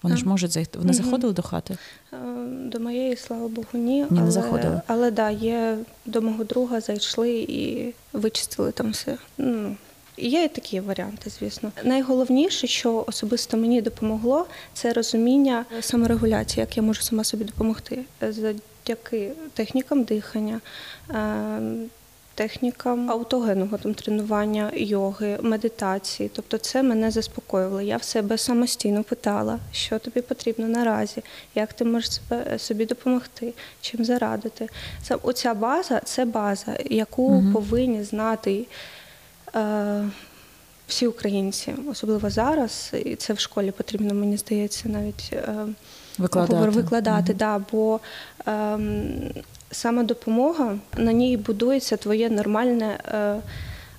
Вони 0.02 0.18
ж 0.18 0.28
можуть 0.28 0.52
зайти. 0.52 0.80
Вони 0.80 0.94
заходили 0.94 1.34
до 1.34 1.42
хати? 1.42 1.78
Е, 2.14 2.18
До 2.48 2.80
моєї, 2.80 3.16
слава 3.16 3.48
Богу, 3.48 3.68
ні. 3.74 4.06
не 4.10 4.22
але, 4.22 4.32
заходили. 4.32 4.82
Але 4.88 5.12
да, 5.12 5.30
є 5.30 5.78
до 6.06 6.22
мого 6.22 6.44
друга 6.44 6.82
зайшли 6.82 7.32
і 7.50 7.94
вичистили 8.14 8.72
там 8.72 8.92
все. 8.92 9.18
Ну, 9.38 9.76
Є 10.18 10.44
і 10.44 10.48
такі 10.48 10.80
варіанти, 10.80 11.30
звісно. 11.30 11.72
Найголовніше, 11.84 12.68
що 12.68 13.04
особисто 13.08 13.58
мені 13.58 13.82
допомогло, 13.82 14.46
це 14.74 14.94
розуміння 14.94 15.66
саморегуляції, 15.82 16.62
як 16.62 16.78
я 16.78 16.84
можу 16.84 17.02
сама 17.02 17.24
собі 17.24 17.44
допомогти 17.44 18.00
Е, 18.24 18.32
завдяки 18.34 19.32
технікам 19.54 20.04
дихання, 20.04 20.62
е, 21.10 21.60
технікам 22.36 23.12
автогенного 23.12 23.78
там 23.78 23.94
тренування, 23.94 24.72
йоги, 24.76 25.38
медитації. 25.42 26.32
Тобто, 26.36 26.58
це 26.58 26.84
мене 26.84 27.12
заспокоювало. 27.12 27.82
Я 27.82 27.98
в 27.98 28.04
себе 28.04 28.38
самостійно 28.38 29.04
питала, 29.04 29.60
що 29.72 30.00
тобі 30.00 30.22
потрібно 30.22 30.68
наразі, 30.68 31.22
як 31.56 31.74
ти 31.74 31.86
можеш 31.86 32.12
себе 32.12 32.60
собі 32.60 32.86
допомогти, 32.86 33.54
чим 33.82 34.06
зарадити. 34.06 34.68
Це 35.04 35.16
оця 35.24 35.54
база 35.54 36.00
це 36.00 36.26
база, 36.26 36.78
яку 36.90 37.30
Мгм. 37.32 37.54
повинні 37.54 38.04
знати. 38.04 38.66
Е, 39.56 40.10
всі 40.88 41.08
українці, 41.08 41.76
особливо 41.92 42.30
зараз, 42.30 42.92
і 43.06 43.16
це 43.16 43.34
в 43.34 43.40
школі 43.40 43.72
потрібно, 43.72 44.14
мені 44.14 44.38
здається, 44.38 44.90
навіть 44.90 45.30
е, 45.34 45.56
Викладати. 46.18 46.70
викладати 46.70 47.32
Мгм. 47.32 47.38
да, 47.38 47.62
бо 47.72 48.00
ем, 48.46 49.32
саме 49.72 50.04
допомога 50.04 50.78
на 50.98 51.12
ній 51.12 51.38
будується 51.38 51.98
твоє 51.98 52.30
нормальне, 52.30 53.00
е, 53.14 53.36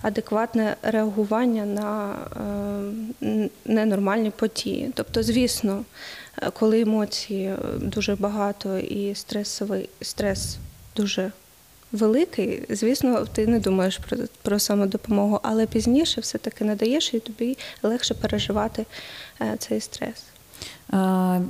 адекватне 0.02 0.76
реагування 0.82 1.64
на 1.64 2.14
е, 3.22 3.48
ненормальні 3.64 4.30
події. 4.30 4.90
Тобто, 4.94 5.22
звісно, 5.22 5.84
коли 6.52 6.80
емоцій 6.80 7.34
е, 7.34 7.58
дуже 7.78 8.16
багато 8.16 8.78
і 8.78 9.14
стресовий 9.14 9.88
стрес 10.00 10.58
дуже 10.96 11.32
великий, 11.92 12.62
звісно, 12.70 13.24
ти 13.26 13.46
не 13.46 13.60
думаєш 13.60 13.98
про, 13.98 14.18
про 14.42 14.58
самодопомогу, 14.58 15.40
але 15.42 15.66
пізніше 15.66 16.20
все-таки 16.20 16.64
надаєш 16.64 17.14
і 17.14 17.20
тобі 17.20 17.58
легше 17.82 18.14
переживати 18.14 18.86
е, 19.40 19.56
цей 19.58 19.80
стрес. 19.80 20.24
Е, 20.92 21.40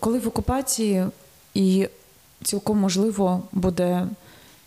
Коли 0.00 0.18
в 0.18 0.28
окупації, 0.28 1.06
і 1.54 1.88
цілком 2.44 2.78
можливо 2.78 3.42
буде 3.52 4.06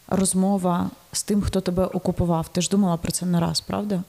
розмова 0.08 0.89
з 1.12 1.24
тим, 1.24 1.42
хто 1.42 1.62
тебе 1.62 1.86
окупував. 1.86 2.48
Ти 2.50 2.62
ж 2.62 2.70
думала 2.70 2.98
про 2.98 3.12
це 3.12 3.25
не 3.25 3.39
раз, 3.39 3.62
правда? 3.62 4.04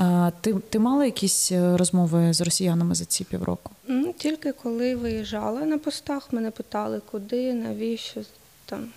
Е, 0.00 0.32
Ти, 0.40 0.54
ти 0.54 0.78
мала 0.78 1.04
якісь 1.04 1.52
розмови 1.52 2.32
з 2.32 2.40
росіянами 2.40 2.94
за 2.94 3.04
ці 3.04 3.24
півроку? 3.24 3.70
М, 3.88 4.12
Тільки 4.18 4.52
коли 4.52 4.96
виїжджала 4.96 5.60
на 5.60 5.78
постах, 5.78 6.32
мене 6.32 6.50
питали, 6.50 7.00
куди, 7.10 7.54
навіщо 7.54 8.20
там 8.66 8.88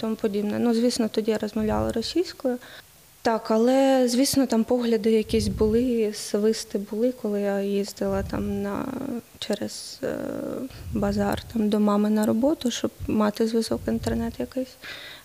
тому 0.00 0.16
подібне. 0.16 0.58
Ну, 0.58 0.74
звісно, 0.74 1.08
тоді 1.08 1.30
я 1.30 1.38
розмовляла 1.38 1.92
російською. 1.92 2.58
Так, 3.22 3.50
але 3.50 4.08
звісно, 4.08 4.46
там 4.46 4.64
погляди 4.64 5.10
якісь 5.10 5.48
були, 5.48 6.12
свисти 6.14 6.78
були, 6.78 7.12
коли 7.22 7.40
я 7.40 7.60
їздила 7.60 8.22
там 8.22 8.62
на 8.62 8.84
через 9.38 10.00
е, 10.02 10.16
базар 10.94 11.42
там 11.52 11.68
до 11.68 11.80
мами 11.80 12.10
на 12.10 12.26
роботу, 12.26 12.70
щоб 12.70 12.90
мати 13.06 13.46
зв'язок 13.46 13.80
інтернет 13.86 14.34
якийсь. 14.38 14.76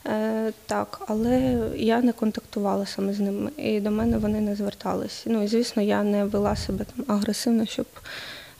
Е, 0.05 0.53
так, 0.65 1.01
але 1.07 1.59
я 1.75 2.01
не 2.01 2.11
контактувала 2.11 2.85
саме 2.85 3.13
з 3.13 3.19
ними, 3.19 3.51
і 3.57 3.79
до 3.79 3.91
мене 3.91 4.17
вони 4.17 4.41
не 4.41 4.55
звертались. 4.55 5.23
Ну 5.25 5.43
і 5.43 5.47
звісно, 5.47 5.81
я 5.81 6.03
не 6.03 6.25
вела 6.25 6.55
себе 6.55 6.85
там 6.95 7.15
агресивно, 7.17 7.65
щоб 7.65 7.85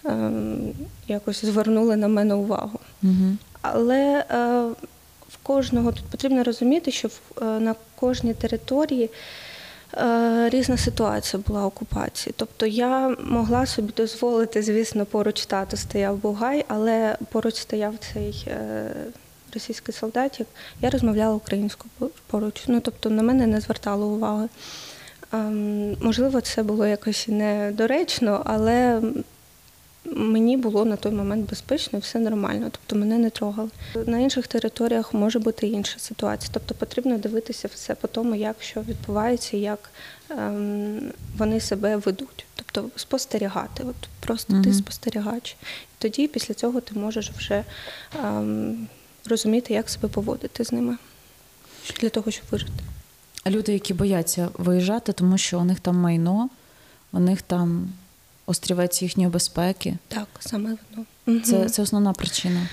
ем, 0.05 0.73
якось 1.07 1.45
звернули 1.45 1.95
на 1.95 2.07
мене 2.07 2.33
увагу. 2.33 2.79
Угу. 3.03 3.37
Але 3.61 4.25
е, 4.31 4.63
кожного 5.47 5.91
тут 5.91 6.03
потрібно 6.05 6.43
розуміти, 6.43 6.91
що 6.91 7.07
е, 7.07 7.43
на 7.43 7.75
кожній 7.95 8.33
території 8.33 9.09
е, 9.93 10.49
різна 10.49 10.77
ситуація 10.77 11.43
була 11.47 11.65
окупації. 11.65 12.33
Тобто 12.37 12.65
я 12.65 13.15
могла 13.23 13.65
собі 13.65 13.93
дозволити, 13.97 14.61
звісно, 14.61 15.05
поруч 15.05 15.45
тато 15.45 15.77
стояв 15.77 16.17
Бугай, 16.17 16.65
але 16.67 17.17
поруч 17.31 17.55
стояв 17.55 17.93
цей 18.13 18.45
е, 18.47 18.91
російський 19.53 19.93
солдатик. 19.93 20.47
Я 20.81 20.89
розмовляла 20.89 21.35
українською 21.35 22.11
поруч. 22.27 22.63
Ну 22.67 22.79
тобто 22.79 23.09
на 23.09 23.23
мене 23.23 23.47
не 23.47 23.61
звертало 23.61 24.07
уваги. 24.07 24.47
Ем, 25.33 25.95
можливо, 26.01 26.41
це 26.41 26.63
було 26.63 26.87
якось 26.87 27.27
недоречно, 27.27 28.41
але 28.45 29.01
мені 30.15 30.57
було 30.57 30.85
на 30.85 30.95
той 30.95 31.11
момент 31.11 31.49
безпечно 31.49 31.99
і 31.99 32.01
все 32.01 32.19
нормально, 32.19 32.69
тобто 32.71 32.95
мене 32.95 33.17
не 33.17 33.29
трогали. 33.29 33.69
На 34.05 34.19
інших 34.19 34.47
територіях 34.47 35.13
може 35.13 35.39
бути 35.39 35.67
інша 35.67 35.99
ситуація. 35.99 36.49
Тобто 36.53 36.75
потрібно 36.75 37.17
дивитися 37.17 37.69
все 37.73 37.95
по 37.95 38.07
тому, 38.07 38.35
як 38.35 38.55
що 38.59 38.81
відбувається, 38.81 39.57
як 39.57 39.89
ем, 40.29 40.99
вони 41.37 41.59
себе 41.59 41.97
ведуть. 41.97 42.45
Тобто 42.55 42.89
спостерігати. 42.95 43.83
От 43.83 43.95
просто 44.19 44.53
ти 44.53 44.59
Мгм. 44.69 44.73
спостерігач. 44.73 45.55
Тоді 45.97 46.27
після 46.27 46.53
цього 46.53 46.81
ти 46.81 46.99
можеш 46.99 47.31
вже 47.31 47.63
ем, 48.23 48.87
розуміти, 49.25 49.73
як 49.73 49.89
себе 49.89 50.07
поводити 50.07 50.65
з 50.65 50.71
ними 50.71 50.97
для 52.01 52.09
того, 52.09 52.31
щоб 52.31 52.45
вижити. 52.51 52.71
А 53.43 53.49
Люди, 53.49 53.73
які 53.73 53.93
бояться 53.93 54.49
виїжджати, 54.53 55.13
тому 55.13 55.37
що 55.37 55.59
у 55.59 55.63
них 55.63 55.79
там 55.79 55.95
майно, 55.97 56.49
у 57.13 57.19
них 57.19 57.41
там 57.41 57.89
острівець 58.47 59.01
їхньої 59.01 59.29
безпеки. 59.29 59.97
Так, 60.07 60.27
саме 60.39 60.77
воно. 61.25 61.41
Це, 61.41 61.69
це 61.69 61.81
основна 61.81 62.13
причина. 62.13 62.67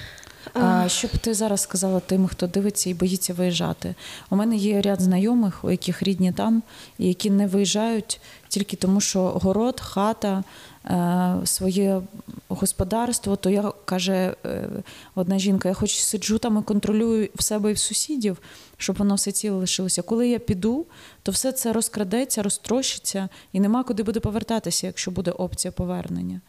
А, 0.55 0.89
що 0.89 1.09
б 1.09 1.11
ти 1.11 1.35
зараз 1.35 1.61
сказала 1.61 2.01
тим, 2.01 2.27
хто 2.27 2.47
дивиться 2.47 2.91
і 2.91 2.95
боїться 2.95 3.35
виїжджати? 3.35 3.95
У 4.31 4.37
мене 4.37 4.57
є 4.57 4.83
ряд 4.83 5.01
знайомих, 5.01 5.65
у 5.65 5.71
яких 5.71 6.03
рідні 6.03 6.33
там, 6.33 6.63
і 6.99 7.09
які 7.09 7.31
не 7.31 7.47
виїжджають 7.47 8.21
тільки 8.49 8.77
тому, 8.77 9.01
що 9.01 9.23
город, 9.23 9.81
хата, 9.81 10.45
е, 10.87 11.35
своє 11.45 12.01
господарство. 12.49 13.37
То 13.37 13.51
я 13.51 13.73
каже 13.85 14.35
е, 14.47 14.69
одна 15.15 15.39
жінка: 15.39 15.69
я 15.69 15.75
хоч 15.75 16.01
сиджу 16.01 16.39
там 16.39 16.59
і 16.59 16.63
контролюю 16.63 17.29
в 17.35 17.43
себе 17.43 17.71
і 17.71 17.75
в 17.75 17.79
сусідів, 17.79 18.39
щоб 18.77 18.97
воно 18.97 19.15
все 19.15 19.33
ціле 19.33 19.57
лишилося. 19.57 20.03
Коли 20.03 20.29
я 20.29 20.39
піду, 20.39 20.87
то 21.23 21.33
все 21.33 21.53
це 21.53 21.73
розкрадеться, 21.73 22.43
розтрощиться, 22.43 23.29
і 23.53 23.61
нема 23.61 23.85
куди 23.85 24.03
буде 24.03 24.21
повертатися, 24.21 24.87
якщо 24.87 25.11
буде 25.11 25.31
опція 25.31 25.73
повернення. 25.73 26.41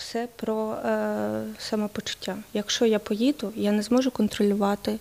Все 0.00 0.28
про 0.36 0.72
е, 0.72 1.42
самопочуття. 1.58 2.36
Якщо 2.54 2.86
я 2.86 2.98
поїду, 2.98 3.52
я 3.56 3.72
не 3.72 3.82
зможу 3.82 4.10
контролювати. 4.10 4.98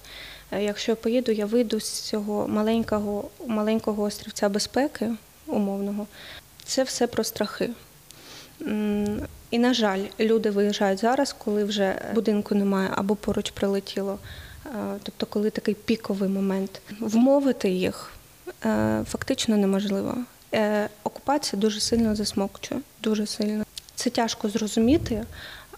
Е, 0.51 0.63
Якщо 0.63 0.91
я 0.91 0.95
поїду, 0.95 1.31
я 1.31 1.45
вийду 1.45 1.79
з 1.79 2.01
цього 2.01 2.47
маленького, 2.47 3.29
маленького 3.47 4.03
острівця 4.03 4.49
безпеки 4.49 5.11
умовного. 5.47 6.07
Це 6.65 6.83
все 6.83 7.07
про 7.07 7.23
страхи. 7.23 7.69
І, 9.51 9.59
на 9.59 9.73
жаль, 9.73 10.01
люди 10.19 10.49
виїжджають 10.49 10.99
зараз, 10.99 11.33
коли 11.33 11.63
вже 11.63 12.01
будинку 12.13 12.55
немає 12.55 12.89
або 12.95 13.15
поруч 13.15 13.51
прилетіло. 13.51 14.19
Е, 14.65 14.69
Тобто, 15.03 15.25
коли 15.25 15.49
такий 15.49 15.73
піковий 15.73 16.29
момент. 16.29 16.81
Вмовити 16.99 17.69
їх 17.69 18.11
е, 18.65 19.03
фактично 19.09 19.57
неможливо. 19.57 20.17
Окупація 21.03 21.61
дуже 21.61 21.79
сильно 21.79 22.15
засмокчує, 22.15 22.81
дуже 23.01 23.25
сильно. 23.25 23.65
Це 23.99 24.09
тяжко 24.09 24.49
зрозуміти, 24.49 25.23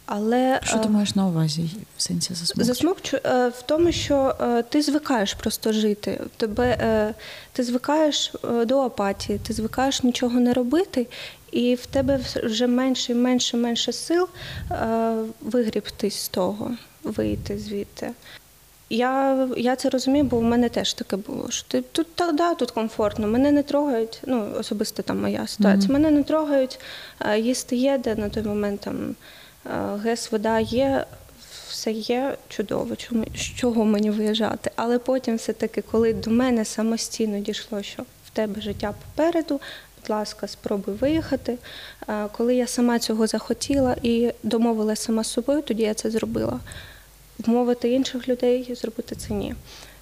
але 0.06 0.60
Що 0.64 0.78
ти 0.78 0.88
е, 0.88 0.92
маєш 0.92 1.16
на 1.16 1.28
увазі 1.28 1.70
в 1.98 2.02
сенсі 2.02 2.34
засмучення? 2.34 2.66
засмокчує 2.66 3.22
е, 3.26 3.48
в 3.48 3.62
тому, 3.62 3.92
що 3.92 4.36
е, 4.42 4.64
ти 4.64 4.82
звикаєш 4.82 5.34
просто 5.34 5.74
жити. 5.74 6.22
Тебе 6.38 7.14
ти 7.54 7.64
звикаєш 7.64 8.34
до 8.66 8.80
апатії, 8.80 9.40
ти 9.40 9.54
звикаєш 9.54 10.04
нічого 10.04 10.40
не 10.40 10.54
робити, 10.54 11.08
і 11.52 11.76
в 11.76 11.86
тебе 11.86 12.20
вже 12.44 12.68
менше, 12.68 13.12
і 13.12 13.16
менше, 13.16 13.58
менше 13.58 13.94
сил 13.94 14.28
вигрібтись 15.42 16.16
з 16.16 16.30
того, 16.30 16.72
вийти 17.04 17.60
звідти. 17.60 18.12
Я, 18.92 19.48
я 19.58 19.76
це 19.76 19.90
розумію, 19.90 20.24
бо 20.24 20.38
в 20.38 20.44
мене 20.44 20.70
теж 20.70 20.94
таке 20.94 21.16
було. 21.16 21.50
Що 21.50 21.68
ти 21.68 21.82
тут 21.82 22.16
та 22.16 22.32
да, 22.32 22.54
тут 22.54 22.72
комфортно, 22.72 23.28
мене 23.28 23.52
не 23.52 23.64
трогають. 23.64 24.22
Ну, 24.26 24.48
особисто 24.60 25.04
там 25.04 25.22
моя 25.22 25.48
ситуація. 25.48 25.84
Мгм. 25.84 25.94
Мене 25.94 26.12
не 26.12 26.24
трогають, 26.24 26.80
е, 27.20 27.40
їсти 27.40 27.76
є, 27.76 27.98
де 27.98 28.16
на 28.16 28.30
той 28.30 28.44
момент 28.44 28.82
там 28.82 29.16
е, 29.66 29.98
гес, 30.04 30.32
вода 30.32 30.60
є, 30.60 31.06
все 31.70 31.92
є 31.92 32.38
чудово. 32.50 32.96
Чому 32.96 33.26
з 33.36 33.40
чого 33.40 33.86
мені 33.86 34.10
виїжджати? 34.10 34.72
Але 34.76 35.00
потім, 35.00 35.36
все-таки, 35.36 35.82
коли 35.82 36.14
до 36.14 36.32
мене 36.32 36.66
самостійно 36.66 37.40
дійшло, 37.40 37.84
що 37.84 38.04
в 38.26 38.30
тебе 38.30 38.62
життя 38.62 38.94
попереду, 39.04 39.62
будь 40.02 40.10
ласка, 40.10 40.48
спробуй 40.48 40.94
виїхати. 40.94 41.58
Е, 42.10 42.28
Коли 42.32 42.56
я 42.56 42.68
сама 42.68 43.00
цього 43.00 43.28
захотіла 43.28 43.96
і 44.02 44.32
домовилася 44.44 45.04
сама 45.04 45.24
з 45.24 45.28
собою, 45.28 45.62
тоді 45.62 45.84
я 45.84 45.94
це 45.94 46.12
зробила 46.12 46.60
вмовити 47.46 47.92
інших 47.92 48.28
людей 48.28 48.76
зробити 48.76 49.16
це 49.16 49.34
ні. 49.34 49.56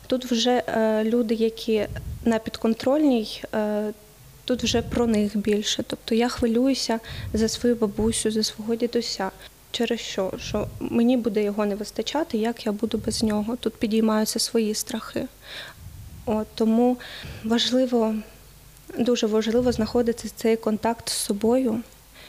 Тут 0.07 0.25
вже 0.25 0.63
е, 0.67 1.03
люди, 1.03 1.35
які 1.35 1.87
на 2.25 2.39
підконтрольній, 2.39 3.43
е, 3.55 3.93
тут 4.45 4.63
вже 4.63 4.81
про 4.81 5.07
них 5.07 5.37
більше. 5.37 5.83
Тобто 5.87 6.15
я 6.15 6.29
хвилююся 6.29 6.99
за 7.33 7.47
свою 7.47 7.75
бабусю, 7.75 8.31
за 8.31 8.43
свого 8.43 8.75
дідуся. 8.75 9.31
Через 9.71 9.99
що? 9.99 10.33
Що 10.39 10.67
мені 10.79 11.17
буде 11.17 11.43
його 11.43 11.65
не 11.65 11.75
вистачати, 11.75 12.37
як 12.37 12.65
я 12.65 12.71
буду 12.71 12.97
без 12.97 13.23
нього. 13.23 13.55
Тут 13.55 13.75
підіймаються 13.75 14.39
свої 14.39 14.73
страхи. 14.73 15.25
От, 16.25 16.47
тому 16.55 16.97
важливо, 17.43 18.15
дуже 18.97 19.27
важливо 19.27 19.71
знаходити 19.71 20.29
цей 20.35 20.57
контакт 20.57 21.09
з 21.09 21.13
собою, 21.13 21.81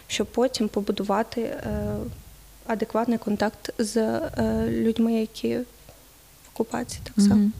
щоб 0.06 0.26
потім 0.26 0.68
побудувати 0.68 1.40
е, 1.40 1.62
адекватний 2.72 3.18
контакт 3.18 3.74
з 3.78 3.96
е, 3.96 4.66
людьми, 4.68 5.12
які 5.12 5.58
в 5.58 5.64
окупації 6.54 7.02
так 7.04 7.24
само. 7.24 7.34
Мгм. 7.34 7.52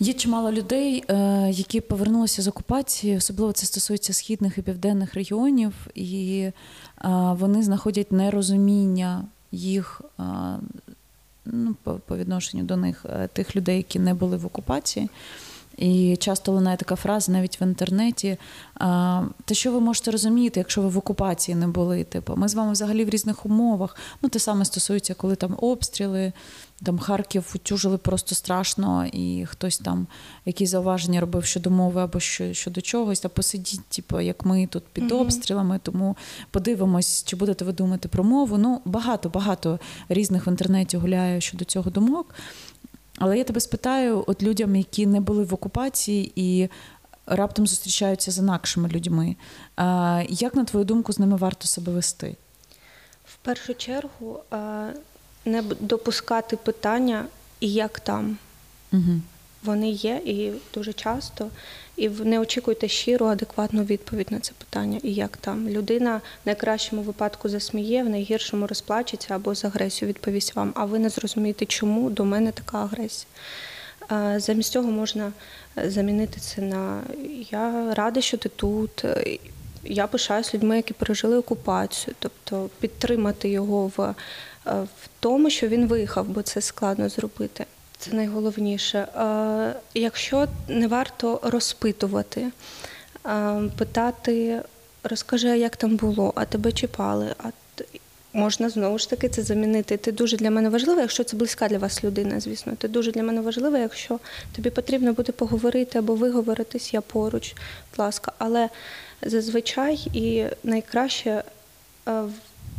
Є 0.00 0.12
чимало 0.12 0.52
людей, 0.52 1.04
е, 1.08 1.50
які 1.50 1.80
повернулися 1.80 2.42
з 2.42 2.48
окупації, 2.48 3.16
особливо 3.16 3.52
це 3.52 3.66
стосується 3.66 4.12
східних 4.12 4.58
і 4.58 4.62
південних 4.62 5.14
регіонів, 5.14 5.72
і 5.94 6.38
е, 6.40 6.52
вони 7.32 7.62
знаходять 7.62 8.12
нерозуміння 8.12 9.24
їх 9.52 10.00
ну, 11.44 11.74
по, 11.82 12.16
відношенню 12.16 12.62
до 12.64 12.76
них, 12.76 13.04
тих 13.32 13.56
людей, 13.56 13.76
які 13.76 13.98
не 13.98 14.14
були 14.14 14.36
в 14.36 14.46
окупації. 14.46 15.08
І 15.78 16.16
часто 16.16 16.52
лунає 16.52 16.76
така 16.76 16.96
фраза 16.96 17.32
навіть 17.32 17.60
в 17.60 17.62
інтернеті. 17.62 18.36
А, 18.74 19.22
Та 19.44 19.54
що 19.54 19.72
ви 19.72 19.80
можете 19.80 20.10
розуміти, 20.10 20.60
якщо 20.60 20.82
ви 20.82 20.88
в 20.88 20.98
окупації 20.98 21.54
не 21.54 21.68
були? 21.68 22.04
Типу, 22.04 22.36
ми 22.36 22.48
з 22.48 22.54
вами 22.54 22.72
взагалі 22.72 23.04
в 23.04 23.08
різних 23.08 23.46
умовах. 23.46 23.96
Ну, 24.22 24.28
те 24.28 24.38
саме 24.38 24.64
стосується, 24.64 25.14
коли 25.14 25.36
там 25.36 25.56
обстріли, 25.60 26.32
там 26.82 26.98
Харків 26.98 27.52
утюжили 27.54 27.98
просто 27.98 28.34
страшно, 28.34 29.06
і 29.12 29.46
хтось 29.46 29.78
там 29.78 30.06
якісь 30.46 30.70
зауваження 30.70 31.20
робив 31.20 31.44
щодо 31.44 31.70
мови 31.70 32.00
або 32.02 32.20
що- 32.20 32.52
щодо 32.52 32.80
чогось, 32.80 33.20
та 33.20 33.28
посидіть, 33.28 33.84
типу, 33.84 34.20
як 34.20 34.44
ми 34.44 34.66
тут 34.66 34.82
під 34.92 35.12
обстрілами, 35.12 35.80
тому 35.82 36.16
подивимось, 36.50 37.24
чи 37.24 37.36
будете 37.36 37.64
ви 37.64 37.72
думати 37.72 38.08
про 38.08 38.24
мову. 38.24 38.58
Ну, 38.58 38.80
багато 38.84 39.28
багато 39.28 39.78
різних 40.08 40.46
в 40.46 40.48
інтернеті 40.48 40.96
гуляє 40.96 41.40
щодо 41.40 41.64
цього 41.64 41.90
думок. 41.90 42.34
Але 43.18 43.38
я 43.38 43.44
тебе 43.44 43.60
спитаю, 43.60 44.24
от 44.26 44.42
людям, 44.42 44.76
які 44.76 45.06
не 45.06 45.20
були 45.20 45.44
в 45.44 45.54
окупації 45.54 46.32
і 46.36 46.68
раптом 47.26 47.66
зустрічаються 47.66 48.30
з 48.30 48.38
інакшими 48.38 48.88
людьми, 48.88 49.36
як 50.28 50.54
на 50.54 50.64
твою 50.64 50.84
думку 50.84 51.12
з 51.12 51.18
ними 51.18 51.36
варто 51.36 51.66
себе 51.66 51.92
вести? 51.92 52.36
В 53.24 53.36
першу 53.36 53.74
чергу 53.74 54.40
не 55.44 55.62
допускати 55.80 56.56
питання, 56.56 57.24
і 57.60 57.72
як 57.72 58.00
там. 58.00 58.36
Угу. 58.92 59.20
Вони 59.64 59.90
є 59.90 60.20
і 60.24 60.52
дуже 60.74 60.92
часто, 60.92 61.50
і 61.96 62.08
не 62.08 62.40
очікуйте 62.40 62.88
щиру, 62.88 63.26
адекватну 63.26 63.82
відповідь 63.84 64.32
на 64.32 64.40
це 64.40 64.52
питання, 64.58 65.00
і 65.02 65.12
як 65.14 65.36
там. 65.36 65.68
Людина 65.68 66.16
в 66.16 66.46
найкращому 66.46 67.02
випадку 67.02 67.48
засміє, 67.48 68.02
в 68.02 68.08
найгіршому 68.08 68.66
розплачеться 68.66 69.34
або 69.34 69.54
з 69.54 69.64
агресію 69.64 70.08
відповість 70.08 70.56
вам, 70.56 70.72
а 70.76 70.84
ви 70.84 70.98
не 70.98 71.08
зрозумієте, 71.08 71.66
чому 71.66 72.10
до 72.10 72.24
мене 72.24 72.52
така 72.52 72.78
агресія. 72.78 73.26
Замість 74.36 74.72
цього 74.72 74.90
можна 74.90 75.32
е, 75.78 75.90
замінити 75.90 76.40
це 76.40 76.62
на 76.62 77.00
я 77.50 77.94
рада, 77.94 78.20
що 78.20 78.36
ти 78.36 78.48
тут. 78.48 79.04
е, 79.04 79.38
Я 79.84 80.06
пишаюсь 80.06 80.54
людьми, 80.54 80.76
які 80.76 80.94
пережили 80.94 81.36
окупацію, 81.36 82.14
тобто 82.18 82.70
підтримати 82.80 83.48
його 83.48 83.92
в, 83.96 84.00
е, 84.02 84.14
в 84.82 85.08
тому, 85.20 85.50
що 85.50 85.68
він 85.68 85.86
виїхав, 85.86 86.26
бо 86.28 86.42
це 86.42 86.60
складно 86.60 87.08
зробити. 87.08 87.66
Це 87.98 88.12
найголовніше. 88.12 89.08
Якщо 89.94 90.48
не 90.68 90.86
варто 90.86 91.40
розпитувати, 91.42 92.50
питати, 93.78 94.62
розкажи, 95.04 95.58
як 95.58 95.76
там 95.76 95.96
було, 95.96 96.32
а 96.36 96.44
тебе 96.44 96.72
чіпали, 96.72 97.34
а 97.38 97.50
можна 98.32 98.70
знову 98.70 98.98
ж 98.98 99.10
таки 99.10 99.28
це 99.28 99.42
замінити. 99.42 99.96
Ти 99.96 100.12
дуже 100.12 100.36
для 100.36 100.50
мене 100.50 100.68
важлива, 100.68 101.00
якщо 101.00 101.24
це 101.24 101.36
близька 101.36 101.68
для 101.68 101.78
вас 101.78 102.04
людина, 102.04 102.40
звісно. 102.40 102.72
Ти 102.78 102.88
дуже 102.88 103.12
для 103.12 103.22
мене 103.22 103.40
важлива, 103.40 103.78
якщо 103.78 104.20
тобі 104.56 104.70
потрібно 104.70 105.12
буде 105.12 105.32
поговорити 105.32 105.98
або 105.98 106.14
виговоритись, 106.14 106.94
я 106.94 107.00
поруч, 107.00 107.54
будь 107.90 107.98
ласка. 107.98 108.32
Але 108.38 108.68
зазвичай 109.22 110.06
і 110.12 110.44
найкраще 110.64 111.42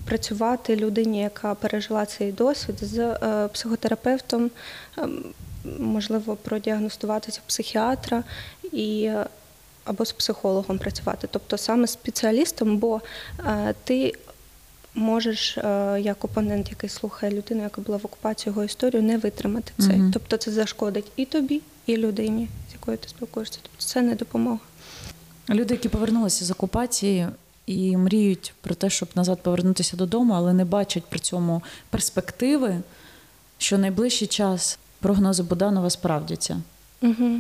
працювати 0.10 0.76
людині, 0.76 1.22
яка 1.22 1.56
пережила 1.56 2.06
цей 2.06 2.32
досвід, 2.32 2.76
з 2.82 3.00
е, 3.00 3.48
психотерапевтом, 3.54 4.52
ем, 4.98 5.24
можливо, 5.80 6.36
продіагностуватися 6.36 7.42
психіатра 7.48 8.24
і 8.72 9.04
е, 9.04 9.26
або 9.84 10.06
з 10.06 10.12
психологом 10.12 10.78
працювати, 10.78 11.28
тобто 11.32 11.58
саме 11.58 11.88
з 11.88 11.92
спеціалістом, 11.92 12.78
бо 12.78 13.02
е, 13.40 13.74
ти 13.84 14.14
можеш, 14.96 15.58
як 16.00 16.26
опонент, 16.26 16.70
який 16.70 16.90
слухає 16.90 17.32
людину, 17.32 17.64
яка 17.64 17.82
була 17.82 17.98
в 17.98 18.06
окупації 18.06 18.52
його 18.52 18.64
історію, 18.64 19.04
не 19.04 19.18
витримати 19.18 19.72
це. 19.78 19.88
Мгм. 19.88 20.12
Тобто 20.14 20.38
це 20.38 20.52
зашкодить 20.52 21.12
і 21.16 21.26
тобі, 21.26 21.62
і 21.86 21.98
людині, 21.98 22.48
з 22.70 22.74
якою 22.74 22.98
ти 22.98 23.10
спілкуєшся. 23.10 23.60
Тобто 23.62 23.86
це 23.86 24.02
не 24.02 24.16
допомога. 24.16 24.60
Люди, 25.50 25.74
які 25.74 25.90
повернулися 25.90 26.46
з 26.46 26.52
окупації 26.52 27.28
і 27.70 27.98
мріють 27.98 28.54
про 28.62 28.76
те, 28.76 28.90
щоб 28.90 29.10
назад 29.16 29.44
повернутися 29.44 29.98
додому, 29.98 30.34
але 30.34 30.54
не 30.54 30.66
бачать 30.66 31.04
при 31.10 31.20
цьому 31.20 31.64
перспективи, 31.90 32.78
що 33.58 33.78
найближчий 33.78 34.28
час 34.28 34.80
прогнози 35.00 35.44
Буданова 35.44 35.90
справдяться. 35.90 36.62
Угу. 37.02 37.40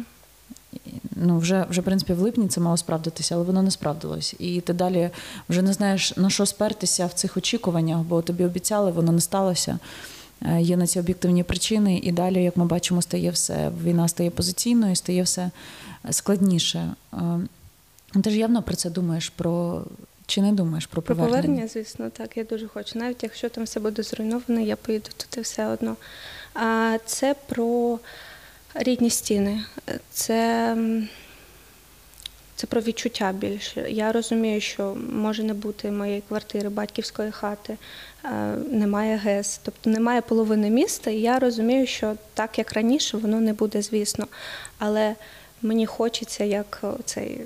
Ну, 1.16 1.38
вже, 1.40 1.66
вже, 1.70 1.82
в 1.82 1.84
принципі, 1.84 2.14
в 2.14 2.20
липні 2.20 2.48
це 2.48 2.62
мало 2.62 2.78
справдитися, 2.78 3.36
але 3.36 3.44
воно 3.44 3.62
не 3.62 3.72
справдилось. 3.72 4.36
І 4.40 4.62
ти 4.62 4.74
далі 4.74 5.10
вже 5.50 5.62
не 5.62 5.74
знаєш, 5.74 6.18
на 6.18 6.30
що 6.30 6.46
спертися 6.46 7.06
в 7.06 7.14
цих 7.14 7.38
очікуваннях, 7.38 8.00
бо 8.00 8.22
тобі 8.22 8.46
обіцяли, 8.46 8.92
воно 8.92 9.12
не 9.12 9.22
сталося. 9.22 9.80
Е, 10.42 10.62
Є 10.62 10.78
на 10.78 10.88
ці 10.88 11.00
об'єктивні 11.00 11.44
причини, 11.44 12.00
і 12.04 12.12
далі, 12.12 12.44
як 12.44 12.58
ми 12.58 12.66
бачимо, 12.66 13.02
стає 13.02 13.32
все. 13.32 13.72
Війна 13.84 14.08
стає 14.08 14.30
позиційною, 14.30 14.96
стає 14.96 15.24
все 15.24 15.52
складніше. 16.10 16.94
Е, 17.14 17.18
Ти 18.24 18.30
ж 18.30 18.38
явно 18.38 18.64
про 18.64 18.76
це 18.76 18.90
думаєш, 18.90 19.30
про 19.30 19.84
чи 20.30 20.42
не 20.42 20.52
думаєш 20.52 20.86
про 20.86 21.02
Про 21.02 21.16
повернення? 21.16 21.42
повернення, 21.42 21.68
звісно, 21.68 22.10
так, 22.10 22.38
я 22.38 22.44
дуже 22.44 22.68
хочу. 22.68 23.00
Навіть 23.00 23.24
якщо 23.24 23.50
там 23.50 23.64
все 23.64 23.80
буде 23.80 24.04
зруйновано, 24.04 24.60
я 24.60 24.76
поїду 24.76 25.10
туди 25.18 25.42
все 25.42 25.68
одно. 25.68 25.96
А 26.54 26.98
це 27.06 27.36
про 27.48 28.00
рідні 28.74 29.10
стіни. 29.10 29.64
Це, 30.12 30.78
це 32.56 32.68
про 32.68 32.82
відчуття 32.82 33.32
більше. 33.32 33.86
Я 33.90 34.12
розумію, 34.12 34.62
що 34.62 34.98
може 35.14 35.44
не 35.44 35.54
бути 35.54 35.92
моєї 35.92 36.24
квартири, 36.28 36.70
батьківської 36.70 37.32
хати, 37.32 37.78
е, 38.26 38.30
немає 38.72 39.18
ГЕС, 39.18 39.60
тобто 39.64 39.90
немає 39.90 40.22
половини 40.22 40.70
міста. 40.70 41.12
І 41.12 41.20
я 41.20 41.40
розумію, 41.40 41.88
що 41.88 42.16
так 42.34 42.58
як 42.58 42.74
раніше, 42.74 43.18
воно 43.18 43.40
не 43.40 43.54
буде, 43.54 43.82
звісно. 43.82 44.28
Але 44.78 45.16
мені 45.62 45.86
хочеться, 45.86 46.44
як 46.44 46.84
цей 47.06 47.42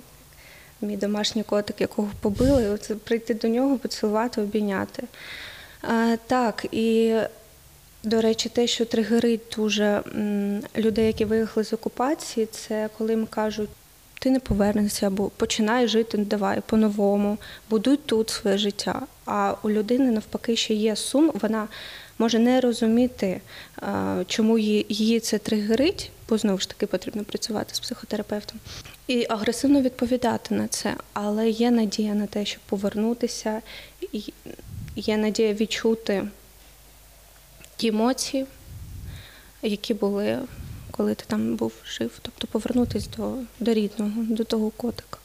мій 0.84 0.98
домашній 0.98 1.44
котик, 1.44 1.82
якого 1.82 2.10
побили, 2.22 2.70
оце 2.70 2.96
прийти 2.96 3.34
до 3.34 3.48
нього, 3.48 3.78
поцілувати, 3.78 4.42
обійняти. 4.42 5.04
А, 5.82 6.16
так, 6.28 6.66
і, 6.72 7.16
до 8.04 8.22
речі, 8.22 8.50
те, 8.50 8.68
що 8.68 8.86
тригерить 8.86 9.42
дуже 9.56 10.02
людей, 10.78 11.08
які 11.08 11.26
виїхали 11.26 11.64
з 11.64 11.74
окупації, 11.74 12.46
це 12.46 12.90
коли 12.98 13.12
їм 13.12 13.26
кажуть, 13.26 13.70
ти 14.20 14.30
не 14.30 14.40
повернешся, 14.40 15.08
або 15.08 15.30
починай 15.30 15.88
жити, 15.88 16.18
давай 16.18 16.62
по-новому, 16.66 17.38
будуй 17.70 17.98
тут 17.98 18.30
своє 18.30 18.58
життя. 18.58 19.02
А 19.26 19.56
у 19.64 19.70
людини 19.70 20.12
навпаки 20.12 20.56
ще 20.56 20.74
є 20.74 20.96
сум, 20.96 21.32
вона 21.42 21.68
може 22.20 22.40
не 22.40 22.62
розуміти, 22.62 23.42
чому 24.28 24.58
її, 24.58 25.20
це 25.20 25.38
тригерить, 25.38 26.12
бо 26.30 26.38
знову 26.38 26.60
ж 26.60 26.70
таки 26.70 26.88
потрібно 26.88 27.24
працювати 27.24 27.76
з 27.76 27.80
психотерапевтом. 27.80 28.60
І 29.08 29.26
агресивно 29.30 29.82
відповідати 29.82 30.56
на 30.56 30.68
це, 30.68 30.96
але 31.14 31.50
є 31.50 31.72
надія 31.72 32.14
на 32.14 32.28
те, 32.28 32.46
щоб 32.46 32.62
повернутися, 32.66 33.62
і 34.12 34.34
є 34.96 35.18
надія 35.18 35.54
відчути 35.54 36.28
ті 37.76 37.88
емоції, 37.88 38.46
які 39.62 39.94
були, 39.94 40.40
коли 40.92 41.16
ти 41.16 41.24
там 41.28 41.56
був 41.56 41.74
жив. 41.86 42.20
Тобто 42.22 42.48
повернутися 42.48 43.10
до, 43.18 43.36
до 43.60 43.74
рідного, 43.74 44.12
до 44.16 44.44
того 44.44 44.70
котика, 44.70 45.20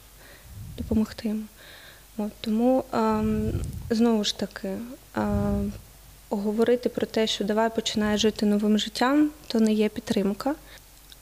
допомогти 0.77 1.27
йому. 1.27 1.43
От, 2.17 2.31
тому 2.41 2.83
ем, 2.93 3.51
знову 3.89 4.23
ж 4.23 4.37
таки, 4.37 4.77
ем, 5.15 5.73
говорити 6.29 6.89
про 6.89 7.07
те, 7.07 7.27
що 7.27 7.43
давай 7.43 7.75
починай 7.75 8.17
жити 8.17 8.45
новим 8.45 8.77
життям, 8.79 9.29
то 9.47 9.59
не 9.59 9.73
є 9.73 9.89
підтримка 9.89 10.55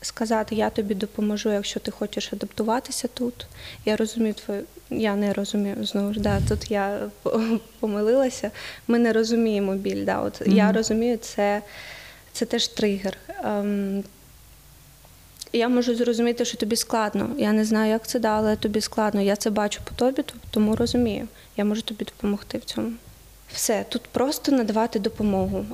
сказати, 0.02 0.56
я 0.56 0.70
тобі 0.70 0.96
допоможу, 0.96 1.52
якщо 1.52 1.80
ти 1.80 1.92
хочеш 1.92 2.34
адаптуватися 2.34 3.08
тут. 3.08 3.48
Я 3.86 3.96
розумію 3.96 4.34
твою, 4.34 4.64
я 4.90 5.16
не 5.16 5.34
розумію 5.34 5.86
знову 5.86 6.14
ж. 6.14 6.20
Да, 6.20 6.42
тут 6.50 6.72
я 6.72 7.00
помилилася. 7.80 8.52
Ми 8.88 9.00
не 9.00 9.14
розуміємо 9.14 9.76
біль. 9.76 10.06
Да, 10.06 10.22
от 10.22 10.42
Мгм. 10.42 10.58
Я 10.58 10.72
розумію, 10.72 11.18
це, 11.18 11.62
це 12.32 12.46
теж 12.46 12.68
тригер. 12.68 13.18
Ем, 13.44 14.04
Я 15.54 15.70
можу 15.70 15.96
зрозуміти, 15.96 16.46
що 16.46 16.58
тобі 16.58 16.76
складно. 16.76 17.30
Я 17.38 17.52
не 17.52 17.66
знаю, 17.66 17.92
як 17.92 18.08
це 18.08 18.20
да, 18.20 18.30
але 18.30 18.56
тобі 18.56 18.82
складно. 18.82 19.22
Я 19.22 19.36
це 19.36 19.50
бачу 19.50 19.82
по 19.84 19.96
тобі, 19.96 20.24
тому 20.52 20.76
розумію. 20.76 21.28
Я 21.58 21.66
можу 21.66 21.82
тобі 21.82 22.06
допомогти 22.06 22.58
в 22.58 22.66
цьому. 22.66 22.92
Все, 23.54 23.86
тут 23.90 24.02
просто 24.02 24.52
надавати 24.52 25.00
допомогу. 25.00 25.66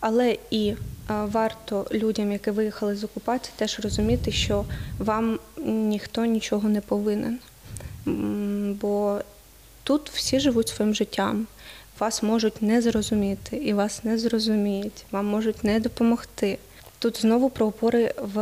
Але 0.00 0.36
і 0.50 0.74
варто 1.08 1.86
людям, 1.92 2.32
які 2.32 2.50
виїхали 2.50 2.96
з 2.96 3.04
окупації, 3.04 3.52
теж 3.56 3.80
розуміти, 3.80 4.32
що 4.32 4.64
вам 4.98 5.38
ніхто 5.66 6.24
нічого 6.24 6.68
не 6.68 6.80
повинен. 6.80 7.38
Бо 8.80 9.20
тут 9.82 10.10
всі 10.10 10.40
живуть 10.40 10.68
своїм 10.68 10.94
життям. 10.94 11.46
Вас 11.98 12.22
можуть 12.22 12.62
не 12.62 12.82
зрозуміти, 12.82 13.56
і 13.56 13.72
вас 13.72 14.04
не 14.04 14.18
зрозуміють, 14.18 15.04
вам 15.10 15.26
можуть 15.26 15.64
не 15.64 15.80
допомогти. 15.80 16.58
Тут 17.00 17.20
знову 17.20 17.50
про 17.50 17.66
опори 17.66 18.14
в, 18.18 18.34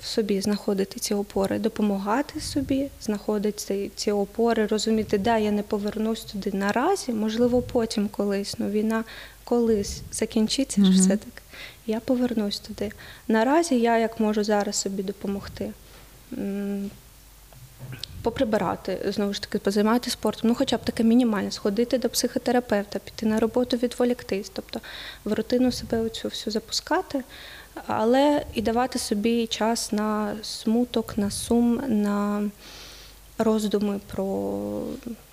в 0.00 0.06
собі 0.06 0.40
знаходити 0.40 1.00
ці 1.00 1.14
опори, 1.14 1.58
допомагати 1.58 2.40
собі, 2.40 2.88
знаходити 3.00 3.90
ці 3.94 4.10
опори, 4.12 4.66
розуміти, 4.66 5.18
да, 5.18 5.38
я 5.38 5.50
не 5.50 5.62
повернусь 5.62 6.24
туди 6.24 6.50
наразі, 6.52 7.12
можливо, 7.12 7.62
потім 7.62 8.08
колись. 8.08 8.54
Ну, 8.58 8.70
війна 8.70 9.04
колись 9.44 10.02
закінчиться 10.12 10.84
ж 10.84 10.90
все 10.90 11.08
таки. 11.16 11.42
Я 11.86 12.00
повернусь 12.00 12.60
туди. 12.60 12.92
Наразі 13.28 13.80
я 13.80 13.98
як 13.98 14.20
можу 14.20 14.44
зараз 14.44 14.76
собі 14.76 15.02
допомогти 15.02 15.72
поприбирати, 18.22 19.12
знову 19.14 19.32
ж 19.32 19.42
таки, 19.42 19.58
позайматися 19.58 20.10
спортом, 20.10 20.48
ну 20.48 20.54
хоча 20.54 20.76
б 20.76 20.84
таке 20.84 21.04
мінімальне, 21.04 21.50
сходити 21.50 21.98
до 21.98 22.08
психотерапевта, 22.08 22.98
піти 22.98 23.26
на 23.26 23.40
роботу, 23.40 23.76
відволіктись, 23.76 24.50
тобто 24.54 24.80
в 25.24 25.32
рутину 25.32 25.72
себе 25.72 26.00
оцю 26.00 26.28
всю 26.28 26.52
запускати, 26.52 27.22
але 27.86 28.44
і 28.54 28.62
давати 28.62 28.98
собі 28.98 29.46
час 29.46 29.92
на 29.92 30.36
смуток, 30.42 31.18
на 31.18 31.30
сум, 31.30 31.80
на 31.88 32.42
роздуми 33.38 34.00
про 34.06 34.82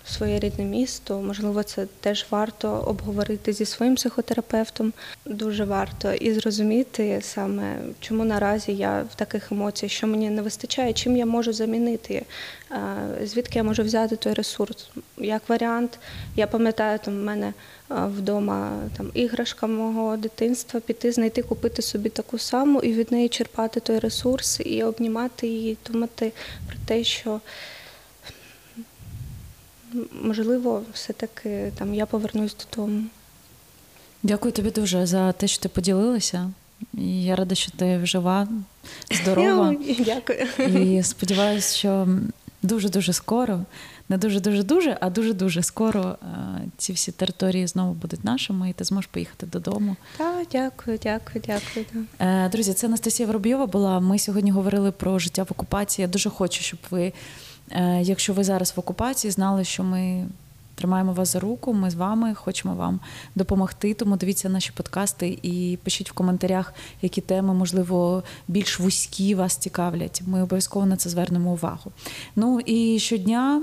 своє 0.08 0.38
рідне 0.38 0.64
місто. 0.64 1.20
Можливо, 1.20 1.62
це 1.62 1.86
теж 2.00 2.26
варто 2.30 2.70
обговорити 2.70 3.52
зі 3.52 3.64
своїм 3.64 3.94
психотерапевтом. 3.94 4.92
Дуже 5.26 5.64
варто 5.64 6.12
і 6.12 6.32
зрозуміти 6.32 7.18
саме, 7.22 7.76
чому 8.00 8.24
наразі 8.24 8.72
я 8.72 9.04
в 9.12 9.14
таких 9.14 9.52
емоціях, 9.52 9.92
що 9.92 10.06
мені 10.06 10.30
не 10.30 10.42
вистачає, 10.42 10.92
чим 10.92 11.16
я 11.16 11.26
можу 11.26 11.52
замінити, 11.52 12.22
звідки 13.24 13.58
я 13.58 13.62
можу 13.62 13.82
взяти 13.82 14.16
той 14.16 14.32
ресурс. 14.32 14.90
Як 15.18 15.48
варіант, 15.48 15.98
я 16.36 16.46
пам'ятаю, 16.46 16.98
там 16.98 17.14
в 17.14 17.24
мене 17.24 17.52
вдома 17.90 18.72
там 18.96 19.10
іграшка 19.14 19.66
мого 19.66 20.16
дитинства, 20.16 20.80
піти, 20.80 21.12
знайти, 21.12 21.42
купити 21.42 21.82
собі 21.82 22.08
таку 22.08 22.38
саму 22.38 22.80
і 22.80 22.92
від 22.92 23.12
неї 23.12 23.28
черпати 23.28 23.80
той 23.80 23.98
ресурс 23.98 24.60
і 24.64 24.82
обнімати 24.82 25.46
її, 25.46 25.76
думати 25.90 26.32
про 26.66 26.76
те, 26.86 27.04
що 27.04 27.40
можливо, 30.22 30.82
все-таки 30.92 31.72
там 31.78 31.94
я 31.94 32.06
повернусь 32.06 32.56
додому. 32.56 33.04
Дякую 34.22 34.52
тобі 34.52 34.70
дуже 34.70 35.06
за 35.06 35.32
те, 35.32 35.46
що 35.46 35.62
ти 35.62 35.68
поділилася. 35.68 36.50
І 36.94 37.24
Я 37.24 37.36
рада, 37.36 37.54
що 37.54 37.70
ти 37.70 38.06
жива, 38.06 38.48
здорова. 39.10 39.74
Дякую. 39.98 40.38
І 40.58 41.02
сподіваюся, 41.02 41.76
що 41.76 42.08
дуже-дуже 42.62 43.12
скоро, 43.12 43.60
не 44.08 44.18
дуже-дуже 44.18 44.62
дуже, 44.62 44.98
а 45.00 45.10
дуже-дуже 45.10 45.62
скоро 45.62 46.00
е, 46.22 46.26
ці 46.76 46.92
всі 46.92 47.12
території 47.12 47.66
знову 47.66 47.92
будуть 47.92 48.24
нашими, 48.24 48.70
і 48.70 48.72
ти 48.72 48.84
зможеш 48.84 49.06
поїхати 49.06 49.46
додому. 49.46 49.96
Так, 50.16 50.46
дякую, 50.52 50.98
дякую, 51.02 51.44
дякую. 51.46 52.06
Е, 52.18 52.48
друзі, 52.48 52.72
це 52.72 52.86
Анастасія 52.86 53.26
Воробйова 53.26 53.66
була. 53.66 54.00
Ми 54.00 54.18
сьогодні 54.18 54.50
говорили 54.50 54.92
про 54.92 55.18
життя 55.18 55.42
в 55.42 55.48
окупації. 55.50 56.02
Я 56.02 56.08
дуже 56.08 56.30
хочу, 56.30 56.62
щоб 56.62 56.80
ви. 56.90 57.12
Е, 57.70 58.02
якщо 58.02 58.32
ви 58.32 58.44
зараз 58.44 58.72
в 58.76 58.80
окупації, 58.80 59.30
знали, 59.30 59.64
що 59.64 59.84
ми 59.84 60.26
тримаємо 60.74 61.12
вас 61.12 61.32
за 61.32 61.40
руку, 61.40 61.72
ми 61.72 61.90
з 61.90 61.94
вами 61.94 62.34
хочемо 62.34 62.74
вам 62.74 63.00
допомогти. 63.34 63.94
Тому 63.94 64.16
дивіться 64.16 64.48
наші 64.48 64.72
подкасти 64.72 65.38
і 65.42 65.78
пишіть 65.84 66.10
в 66.10 66.12
коментарях, 66.12 66.74
які 67.02 67.20
теми, 67.20 67.54
можливо, 67.54 68.22
більш 68.48 68.80
вузькі 68.80 69.34
вас 69.34 69.56
цікавлять. 69.56 70.22
Ми 70.26 70.42
обов'язково 70.42 70.86
на 70.86 70.96
це 70.96 71.10
звернемо 71.10 71.52
увагу. 71.52 71.92
Ну 72.36 72.60
і 72.60 72.98
щодня 72.98 73.62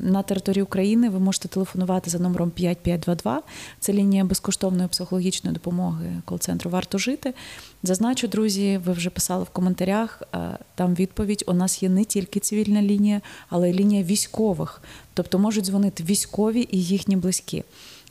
на 0.00 0.22
території 0.22 0.62
України 0.62 1.08
ви 1.08 1.18
можете 1.18 1.48
телефонувати 1.48 2.10
за 2.10 2.18
номером 2.18 2.50
5522. 2.50 3.42
Це 3.80 3.92
лінія 3.92 4.24
безкоштовної 4.24 4.88
психологічної 4.88 5.54
допомоги 5.54 6.22
кол-центру 6.24 6.70
Варто 6.70 6.98
жити. 6.98 7.34
Зазначу, 7.82 8.28
друзі, 8.28 8.80
ви 8.84 8.92
вже 8.92 9.10
писали 9.10 9.44
в 9.44 9.48
коментарях. 9.48 10.22
Е, 10.34 10.58
там 10.74 10.94
відповідь: 10.94 11.44
у 11.46 11.52
нас 11.52 11.82
є 11.82 11.88
не 11.88 12.04
тільки 12.04 12.40
цивільна 12.40 12.82
лінія, 12.82 13.20
але 13.48 13.70
й 13.70 13.74
лінія 13.74 14.02
військових. 14.02 14.82
Тобто 15.14 15.38
можуть 15.38 15.64
дзвонити 15.64 16.04
військові 16.04 16.68
і 16.70 16.84
їхні 16.84 17.16
близькі. 17.16 17.64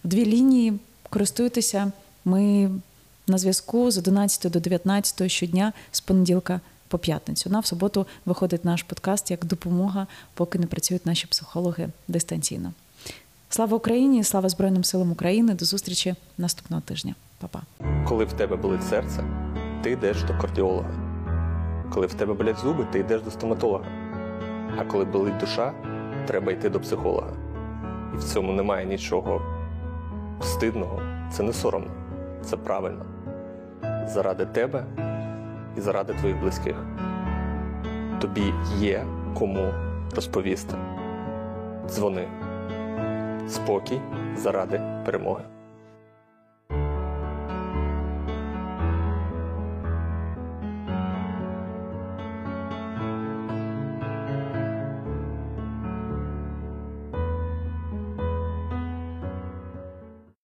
Дві 0.03 0.25
лінії 0.25 0.73
користуйтеся. 1.09 1.91
Ми 2.25 2.69
на 3.27 3.37
зв'язку 3.37 3.91
з 3.91 3.97
11 3.97 4.51
до 4.51 4.59
19 4.59 5.31
щодня 5.31 5.73
з 5.91 6.01
понеділка 6.01 6.61
по 6.87 6.97
п'ятницю. 6.97 7.49
На 7.49 7.59
в 7.59 7.65
суботу 7.65 8.07
виходить 8.25 8.65
наш 8.65 8.83
подкаст 8.83 9.31
як 9.31 9.45
допомога, 9.45 10.07
поки 10.33 10.59
не 10.59 10.67
працюють 10.67 11.05
наші 11.05 11.27
психологи 11.27 11.89
дистанційно. 12.07 12.73
Слава 13.49 13.77
Україні! 13.77 14.23
Слава 14.23 14.49
Збройним 14.49 14.83
силам 14.83 15.11
України! 15.11 15.53
До 15.53 15.65
зустрічі 15.65 16.15
наступного 16.37 16.81
тижня. 16.81 17.15
Па-па. 17.39 17.61
Коли 18.07 18.25
в 18.25 18.33
тебе 18.33 18.55
болить 18.55 18.83
серце, 18.83 19.23
ти 19.83 19.91
йдеш 19.91 20.23
до 20.23 20.37
кардіолога. 20.41 20.89
Коли 21.93 22.07
в 22.07 22.13
тебе 22.13 22.33
болять 22.33 22.57
зуби, 22.57 22.87
ти 22.91 22.99
йдеш 22.99 23.21
до 23.21 23.31
стоматолога. 23.31 23.85
А 24.77 24.85
коли 24.85 25.05
болить 25.05 25.37
душа, 25.37 25.73
треба 26.27 26.51
йти 26.51 26.69
до 26.69 26.79
психолога. 26.79 27.29
І 28.13 28.17
в 28.17 28.23
цьому 28.23 28.53
немає 28.53 28.85
нічого 28.85 29.41
стидного, 30.43 31.01
це 31.31 31.43
не 31.43 31.53
соромно, 31.53 31.91
це 32.43 32.57
правильно. 32.57 33.05
Заради 34.07 34.45
тебе 34.45 34.85
і 35.77 35.81
заради 35.81 36.13
твоїх 36.13 36.39
близьких. 36.39 36.75
Тобі 38.21 38.53
є 38.77 39.05
кому 39.33 39.73
розповісти. 40.15 40.75
Дзвони. 41.87 42.27
Спокій 43.47 44.01
заради 44.35 44.81
перемоги. 45.05 45.43